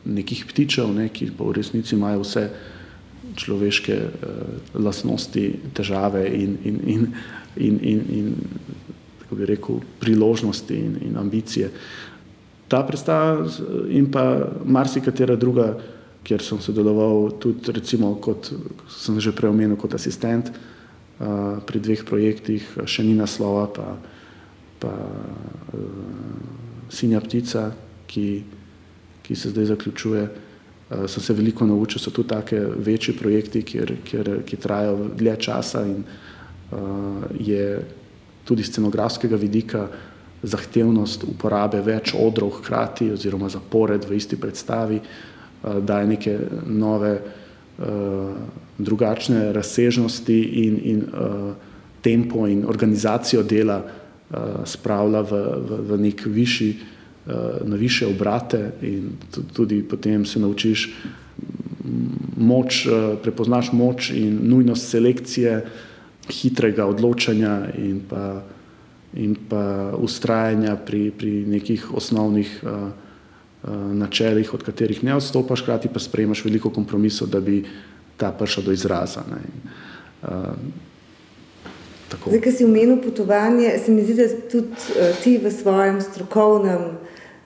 nekih 0.08 0.46
ptičev, 0.48 0.92
ne, 0.96 1.10
ki 1.12 1.32
pa 1.36 1.44
v 1.44 1.56
resnici 1.58 1.96
imajo 1.96 2.24
vse 2.24 2.48
človeške 3.38 3.96
uh, 3.98 4.12
lastnosti, 4.84 5.48
težave 5.74 6.28
in, 6.28 6.58
in, 6.64 6.80
in, 6.88 7.08
in, 7.56 7.80
in, 7.82 8.04
in 8.10 8.34
tako 9.24 9.36
bi 9.36 9.46
rekel, 9.46 9.82
priložnosti 10.00 10.76
in, 10.76 10.96
in 11.10 11.18
ambicije. 11.20 11.72
Ta 12.68 12.84
predstava 12.88 13.48
in 13.90 14.12
pa 14.12 14.24
marsikatera 14.66 15.36
druga 15.36 15.74
kjer 16.28 16.44
sem 16.44 16.60
sodeloval 16.60 17.32
tudi, 17.40 17.72
recimo, 17.72 18.12
kot 18.20 18.52
sem 18.92 19.16
že 19.24 19.32
prej 19.32 19.54
omenil, 19.54 19.80
kot 19.80 19.96
asistent 19.96 20.52
uh, 20.52 21.64
pri 21.64 21.80
dveh 21.80 22.04
projektih, 22.04 22.66
še 22.84 23.06
ni 23.08 23.16
naslova, 23.16 23.72
pa, 23.72 23.96
pa 24.84 24.92
uh, 24.92 25.80
Sinja 26.92 27.20
ptica, 27.24 27.72
ki, 28.08 28.44
ki 29.24 29.36
se 29.36 29.54
zdaj 29.56 29.72
zaključuje. 29.72 30.26
Uh, 30.88 31.08
sem 31.08 31.24
se 31.24 31.36
veliko 31.36 31.68
naučil, 31.68 32.04
so 32.04 32.12
tudi 32.12 32.32
take 32.36 32.60
večji 32.60 33.16
projekti, 33.16 33.64
kjer, 33.64 33.96
kjer, 34.04 34.34
ki 34.48 34.60
trajajo 34.60 35.08
dlje 35.16 35.38
časa 35.48 35.86
in 35.88 36.04
uh, 36.04 37.24
je 37.40 37.80
tudi 38.48 38.68
scenografskega 38.68 39.40
vidika 39.40 39.88
zahtevnost 40.44 41.24
uporabe 41.28 41.80
več 41.84 42.14
odrov 42.16 42.60
hkrati 42.60 43.10
oziroma 43.16 43.48
zapored 43.52 44.04
v 44.08 44.20
isti 44.20 44.40
predstavi. 44.40 45.00
Uh, 45.00 45.08
Eh, 45.08 45.37
daje 45.64 46.08
neke 46.08 46.40
nove, 46.66 47.22
eh, 47.80 47.84
drugačne 48.78 49.54
razsežnosti 49.54 50.42
in, 50.42 50.80
in 50.84 51.00
eh, 51.00 51.54
tempo 52.02 52.48
in 52.48 52.66
organizacijo 52.68 53.44
dela 53.44 53.84
spravlja 54.66 55.22
v, 55.22 55.32
v, 55.32 55.78
v 55.88 55.98
nek 56.04 56.26
višji, 56.26 56.76
na 57.64 57.76
više 57.76 58.08
obrate 58.08 58.72
in 58.82 59.16
tudi 59.54 59.84
potem 59.84 60.26
se 60.26 60.40
naučiš 60.40 60.96
moč, 62.38 62.88
prepoznaš 63.24 63.72
moč 63.72 64.10
in 64.10 64.40
nujnost 64.44 64.90
selekcije, 64.90 65.66
hitrega 66.28 66.86
odločanja 66.86 67.72
in 67.78 68.02
pa, 68.10 68.44
in 69.16 69.36
pa 69.50 69.96
ustrajanja 69.96 70.76
pri, 70.76 71.12
pri 71.12 71.46
nekih 71.48 71.88
osnovnih 71.96 72.52
uh, 72.64 72.72
Eh, 72.72 73.07
načelih, 73.94 74.54
od 74.54 74.64
katerih 74.64 75.04
ne 75.04 75.16
odstopaš, 75.16 75.62
hkrati 75.62 75.90
pa 75.94 76.00
sprejemaš 76.00 76.46
veliko 76.46 76.70
kompromisov, 76.70 77.28
da 77.28 77.40
bi 77.40 77.64
ta 78.18 78.32
prišla 78.32 78.64
do 78.64 78.72
izraza. 78.72 79.24
Ne. 79.30 79.42
Uh, 80.24 80.30
Zdaj, 82.28 82.40
ki 82.42 82.52
si 82.52 82.66
omenil 82.66 83.02
potovanje, 83.04 83.74
se 83.86 83.92
mi 83.92 84.04
zdi, 84.04 84.14
da 84.16 84.28
tudi 84.52 84.68
uh, 84.68 85.18
ti 85.24 85.38
v 85.44 85.52
svojem 85.52 86.00
strokovnem, 86.02 86.86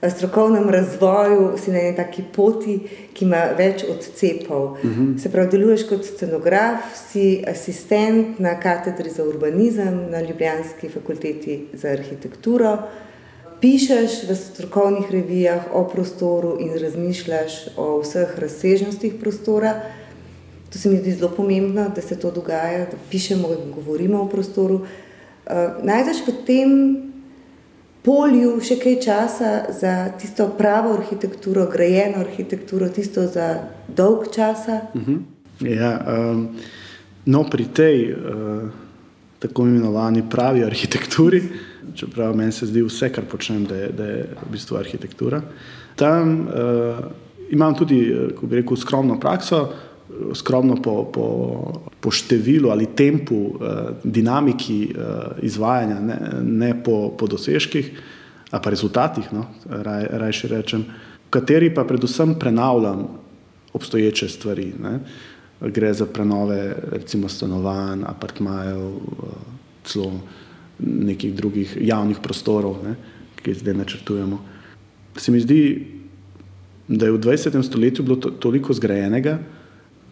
uh, 0.02 0.12
strokovnem 0.12 0.70
razvoju 0.70 1.56
si 1.58 1.72
na 1.72 1.80
eni 1.80 1.96
taki 1.96 2.22
poti, 2.32 2.78
ki 3.12 3.24
ima 3.24 3.42
več 3.58 3.84
odcepov. 3.84 4.62
Uh 4.62 4.84
mhm. 4.84 5.02
-huh. 5.02 5.22
Se 5.22 5.32
pravi, 5.32 5.50
deluješ 5.50 5.88
kot 5.88 6.04
scenograf, 6.04 6.78
si 7.10 7.44
asistent 7.48 8.38
na 8.38 8.60
katedri 8.60 9.10
za 9.10 9.24
urbanizem 9.24 10.10
na 10.10 10.20
Ljubljanski 10.20 10.88
fakulteti 10.88 11.66
za 11.72 11.88
arhitekturo. 11.88 12.72
Uh, 12.72 13.11
pišeš 13.62 14.26
v 14.28 14.34
strokovnih 14.34 15.10
revijah 15.10 15.70
o 15.72 15.84
prostoru 15.88 16.56
in 16.60 16.74
razmišljaš 16.78 17.52
o 17.76 18.00
vseh 18.02 18.38
razsežnostih 18.38 19.14
prostora. 19.20 19.74
To 20.72 20.78
se 20.78 20.90
mi 20.90 20.98
zdi 20.98 21.12
zelo 21.12 21.30
pomembno, 21.36 21.86
da 21.94 22.02
se 22.02 22.18
to 22.18 22.30
dogaja, 22.30 22.86
da 22.90 22.98
pišemo 23.10 23.48
in 23.48 23.72
govorimo 23.74 24.22
o 24.22 24.28
prostoru. 24.28 24.74
Uh, 24.74 25.54
najdeš 25.82 26.26
v 26.26 26.34
tem 26.46 26.70
polju 28.02 28.56
še 28.60 28.80
kaj 28.82 29.00
časa 29.04 29.50
za 29.78 30.10
tisto 30.18 30.48
pravo 30.58 30.96
arhitekturo, 30.98 31.68
grajeno 31.70 32.24
arhitekturo, 32.26 32.88
tisto 32.88 33.26
za 33.26 33.68
dolg 33.88 34.32
časa? 34.34 34.80
Uh 34.94 35.00
mhm. 35.00 35.18
-huh. 35.60 35.80
ja, 35.80 36.00
um, 36.06 36.48
no, 37.24 37.44
pri 37.50 37.64
tej 37.64 38.12
uh, 38.12 38.70
tako 39.38 39.66
imenovani 39.66 40.22
pravi 40.30 40.64
arhitekturi 40.64 41.42
čeprav 41.94 42.36
meni 42.36 42.52
se 42.52 42.66
zdi 42.66 42.82
vse, 42.82 43.12
kar 43.12 43.24
počnem, 43.30 43.64
da 43.66 43.76
je, 43.76 43.88
da 43.96 44.04
je 44.04 44.22
v 44.42 44.50
bistvu 44.52 44.76
arhitektura. 44.76 45.42
Tam 45.96 46.40
uh, 46.40 47.04
imam 47.50 47.74
tudi, 47.76 48.00
eh, 48.08 48.34
ko 48.36 48.46
bi 48.46 48.60
rekel, 48.60 48.76
skromno 48.76 49.18
prakso, 49.20 49.66
skromno 50.34 50.76
po, 50.82 51.04
po, 51.12 51.26
po 52.00 52.10
številu 52.12 52.72
ali 52.72 52.90
tempu, 52.96 53.38
uh, 53.52 53.92
dinamiki 54.04 54.80
uh, 54.92 55.38
izvajanja, 55.44 56.00
ne, 56.00 56.18
ne 56.42 56.72
po, 56.84 57.12
po 57.16 57.28
dosežkih, 57.28 57.92
a 58.52 58.60
pa 58.60 58.72
rezultatih, 58.72 59.30
no, 59.32 59.46
raj, 59.68 60.08
rajši 60.20 60.52
rečem, 60.52 60.84
v 61.28 61.32
kateri 61.32 61.70
pa 61.72 61.84
predvsem 61.88 62.34
prenavljam 62.40 63.06
obstoječe 63.72 64.28
stvari. 64.28 64.72
Ne. 64.82 64.98
Gre 65.62 65.92
za 65.94 66.06
prenove, 66.06 66.74
recimo, 66.92 67.28
stanovanj, 67.28 68.02
apartmajev, 68.04 68.82
celo 69.84 70.20
nekih 70.82 71.34
drugih 71.34 71.76
javnih 71.80 72.18
prostorov, 72.22 72.82
ne, 72.84 72.96
ki 73.38 73.50
jih 73.50 73.62
zdaj 73.62 73.74
načrtujemo. 73.74 74.38
Se 75.16 75.32
mi 75.32 75.40
zdi, 75.40 75.62
da 76.88 77.06
je 77.06 77.12
v 77.12 77.20
20. 77.20 77.62
stoletju 77.62 78.04
bilo 78.04 78.16
to, 78.16 78.30
toliko 78.30 78.74
zgrajenega 78.74 79.38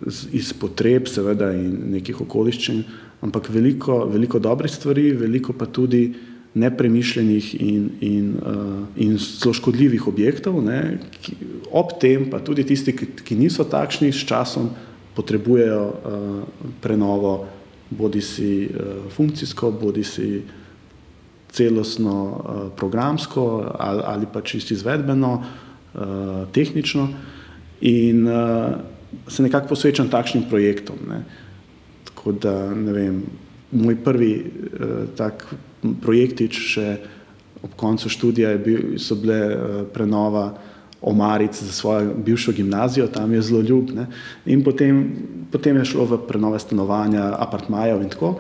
z, 0.07 0.29
iz 0.33 0.53
potreb, 0.53 1.09
seveda, 1.09 1.53
in 1.57 1.97
nekih 1.97 2.21
okoliščin, 2.25 2.83
ampak 3.27 3.51
veliko, 3.53 4.05
veliko 4.09 4.39
dobrih 4.39 4.73
stvari, 4.73 5.11
veliko 5.13 5.53
pa 5.53 5.67
tudi 5.67 6.13
nepremišljenih 6.55 7.49
in, 7.63 7.83
in, 8.03 8.31
uh, 8.43 8.87
in 8.99 9.19
zelo 9.19 9.55
škodljivih 9.55 10.09
objektov, 10.11 10.59
ne, 10.65 10.99
ki, 11.23 11.37
ob 11.71 11.95
tem 12.03 12.27
pa 12.31 12.41
tudi 12.43 12.65
tisti, 12.67 12.95
ki, 12.97 13.13
ki 13.23 13.39
niso 13.39 13.65
takšni, 13.71 14.11
s 14.11 14.27
časom 14.27 14.71
potrebujejo 15.15 15.85
uh, 15.85 16.65
prenovo, 16.83 17.35
bodi 17.91 18.23
si 18.23 18.67
uh, 18.67 19.07
funkcijsko, 19.15 19.71
bodi 19.79 20.03
si 20.07 20.27
uh, 20.41 20.57
celostno 21.51 22.15
uh, 22.27 22.73
programsko 22.77 23.73
ali, 23.79 24.03
ali 24.05 24.27
pa 24.33 24.41
čisto 24.41 24.75
izvedbeno, 24.75 25.43
uh, 25.43 26.01
tehnično, 26.53 27.09
in 27.81 28.29
uh, 28.29 28.75
se 29.29 29.43
nekako 29.43 29.69
posvečam 29.69 30.09
takšnim 30.09 30.45
projektom. 30.51 30.97
Ne. 31.09 31.25
Tako 32.05 32.33
da, 32.33 32.75
ne 32.75 32.93
vem, 32.93 33.23
moj 33.73 33.97
prvi 34.05 34.33
tak 35.17 35.47
projektič 36.03 36.59
še 36.75 36.87
ob 37.63 37.75
koncu 37.77 38.09
študija 38.09 38.55
bil, 38.59 38.99
so 38.99 39.17
bile 39.19 39.41
prenova 39.95 40.51
omaric 41.01 41.63
za 41.63 41.73
svojo 41.73 42.15
bivšo 42.25 42.53
gimnazijo, 42.53 43.07
tam 43.07 43.33
je 43.33 43.43
zelo 43.43 43.61
ljub. 43.61 43.91
Ne. 43.95 44.07
In 44.47 44.65
potem, 44.65 45.17
potem 45.51 45.77
je 45.77 45.85
šlo 45.85 46.05
v 46.05 46.19
prenove 46.29 46.59
stanovanja, 46.59 47.33
apartmajev 47.39 48.03
in 48.03 48.09
tako. 48.13 48.35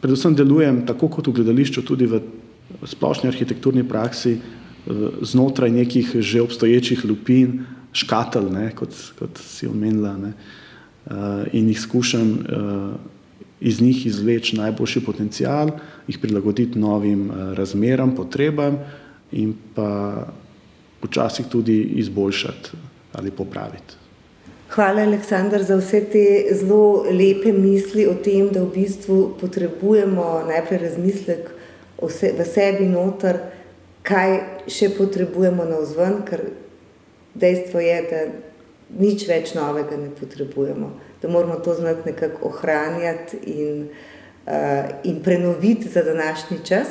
Predvsem 0.00 0.34
delujem 0.36 0.82
tako 0.86 1.08
kot 1.08 1.26
v 1.26 1.38
gledališču, 1.40 1.82
tudi 1.82 2.06
v 2.06 2.20
splošni 2.82 3.28
arhitekturni 3.28 3.88
praksi 3.88 4.38
znotraj 5.22 5.70
nekih 5.70 6.16
že 6.20 6.42
obstoječih 6.42 7.04
lupin, 7.04 7.64
škatelj, 7.92 8.50
ne, 8.50 8.70
kot, 8.74 8.94
kot 9.18 9.38
si 9.38 9.66
omenila, 9.66 10.16
ne, 10.16 10.32
uh, 11.06 11.46
in 11.52 11.68
jih 11.68 11.80
skušam 11.80 12.30
uh, 12.32 12.94
iz 13.60 13.80
njih 13.80 14.06
izvleči 14.06 14.56
najboljši 14.56 15.00
potencial, 15.04 15.70
jih 16.08 16.18
prilagoditi 16.18 16.78
novim 16.78 17.30
razmeram, 17.56 18.14
potrebam 18.14 18.78
in 19.32 19.54
pa 19.74 20.26
včasih 21.02 21.46
tudi 21.46 21.82
izboljšati 21.82 22.70
ali 23.12 23.30
popraviti. 23.30 23.94
Hvala, 24.74 25.02
Aleksandr, 25.02 25.62
za 25.62 25.76
vse 25.76 26.00
te 26.12 26.24
zelo 26.52 27.06
lepe 27.10 27.52
misli 27.52 28.06
o 28.06 28.14
tem, 28.14 28.48
da 28.52 28.64
v 28.64 28.72
bistvu 28.74 29.36
potrebujemo 29.40 30.42
najprej 30.48 30.78
razmislek 30.78 31.53
v 32.08 32.46
sebi 32.46 32.88
noter, 32.88 33.40
kaj 34.04 34.34
še 34.68 34.90
potrebujemo 34.96 35.64
na 35.64 35.80
vzven, 35.80 36.20
ker 36.28 36.42
dejstvo 37.34 37.80
je, 37.80 38.00
da 38.10 38.20
nič 39.00 39.26
več 39.28 39.54
novega 39.56 39.96
ne 39.98 40.10
potrebujemo, 40.14 40.90
da 41.22 41.30
moramo 41.32 41.56
to 41.64 41.74
znati 41.74 42.12
nekako 42.12 42.50
ohranjati 42.50 43.40
in, 43.50 43.88
uh, 44.46 44.92
in 45.04 45.22
prenoviti 45.24 45.88
za 45.88 46.02
današnji 46.02 46.58
čas. 46.64 46.88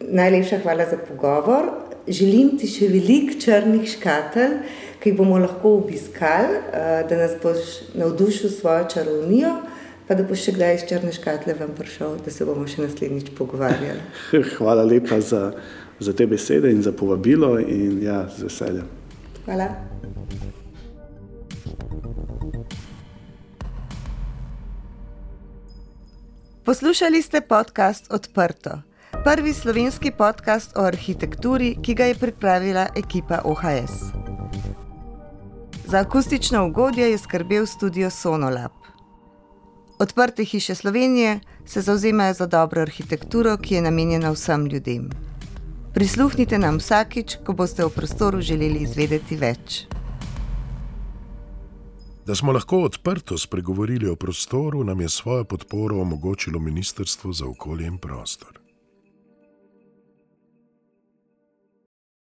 Najlepša 0.00 0.60
hvala 0.62 0.84
za 0.90 0.98
pogovor. 1.08 1.70
Želim 2.06 2.58
ti 2.60 2.68
še 2.70 2.90
veliko 2.92 3.38
črnih 3.40 3.88
škatelj, 3.96 4.58
ki 5.00 5.10
jih 5.10 5.16
bomo 5.18 5.40
lahko 5.42 5.78
obiskali, 5.80 6.60
uh, 6.60 7.00
da 7.08 7.22
nas 7.24 7.38
boš 7.42 7.80
navdušil 7.96 8.50
s 8.50 8.60
svojo 8.60 8.84
čarovnijo, 8.92 9.56
pa 10.08 10.14
da 10.14 10.22
boš 10.22 10.44
še 10.46 10.54
kdaj 10.54 10.74
iz 10.74 10.84
črne 10.88 11.12
škatle 11.12 11.54
vam 11.58 11.74
prišel, 11.74 12.18
da 12.24 12.30
se 12.30 12.46
bomo 12.46 12.66
še 12.70 12.84
naslednjič 12.84 13.32
pogovarjali. 13.38 14.02
Hvala 14.56 14.86
lepa 14.86 15.18
za, 15.20 15.50
za 15.98 16.14
te 16.14 16.26
besede 16.30 16.70
in 16.70 16.82
za 16.82 16.94
povabilo 16.94 17.56
in 17.58 17.98
ja, 18.04 18.24
z 18.30 18.46
veseljem. 18.46 18.86
Hvala. 19.46 19.70
Poslušali 26.66 27.22
ste 27.22 27.40
podcast 27.46 28.10
Odprto, 28.10 28.80
prvi 29.22 29.54
slovenski 29.54 30.10
podcast 30.10 30.74
o 30.74 30.82
arhitekturi, 30.82 31.76
ki 31.82 31.94
ga 31.94 32.10
je 32.10 32.18
pripravila 32.18 32.88
ekipa 32.98 33.38
OHS. 33.46 34.10
Za 35.86 36.02
akustično 36.02 36.66
ugodje 36.66 37.10
je 37.10 37.18
skrbel 37.18 37.66
studio 37.66 38.10
Sonolab. 38.10 38.85
Odprte 39.98 40.44
hiše 40.44 40.74
Slovenije 40.74 41.40
se 41.64 41.80
zauzemajo 41.80 42.34
za 42.34 42.46
dobro 42.46 42.82
arhitekturo, 42.82 43.56
ki 43.56 43.74
je 43.74 43.82
namenjena 43.82 44.30
vsem 44.30 44.66
ljudem. 44.66 45.10
Prisluhnite 45.94 46.58
nam 46.58 46.76
vsakič, 46.76 47.38
ko 47.44 47.52
boste 47.52 47.84
v 47.84 47.90
prostoru 47.90 48.40
želeli 48.40 48.82
izvedeti 48.84 49.36
več. 49.36 49.86
Da 52.26 52.34
smo 52.34 52.52
lahko 52.52 52.82
odprto 52.82 53.38
spregovorili 53.38 54.08
o 54.08 54.16
prostoru, 54.16 54.84
nam 54.84 55.00
je 55.00 55.08
svojo 55.08 55.44
podporo 55.44 56.00
omogočilo 56.00 56.58
Ministrstvo 56.58 57.32
za 57.32 57.46
okolje 57.46 57.86
in 57.86 57.98
prostor. 57.98 58.55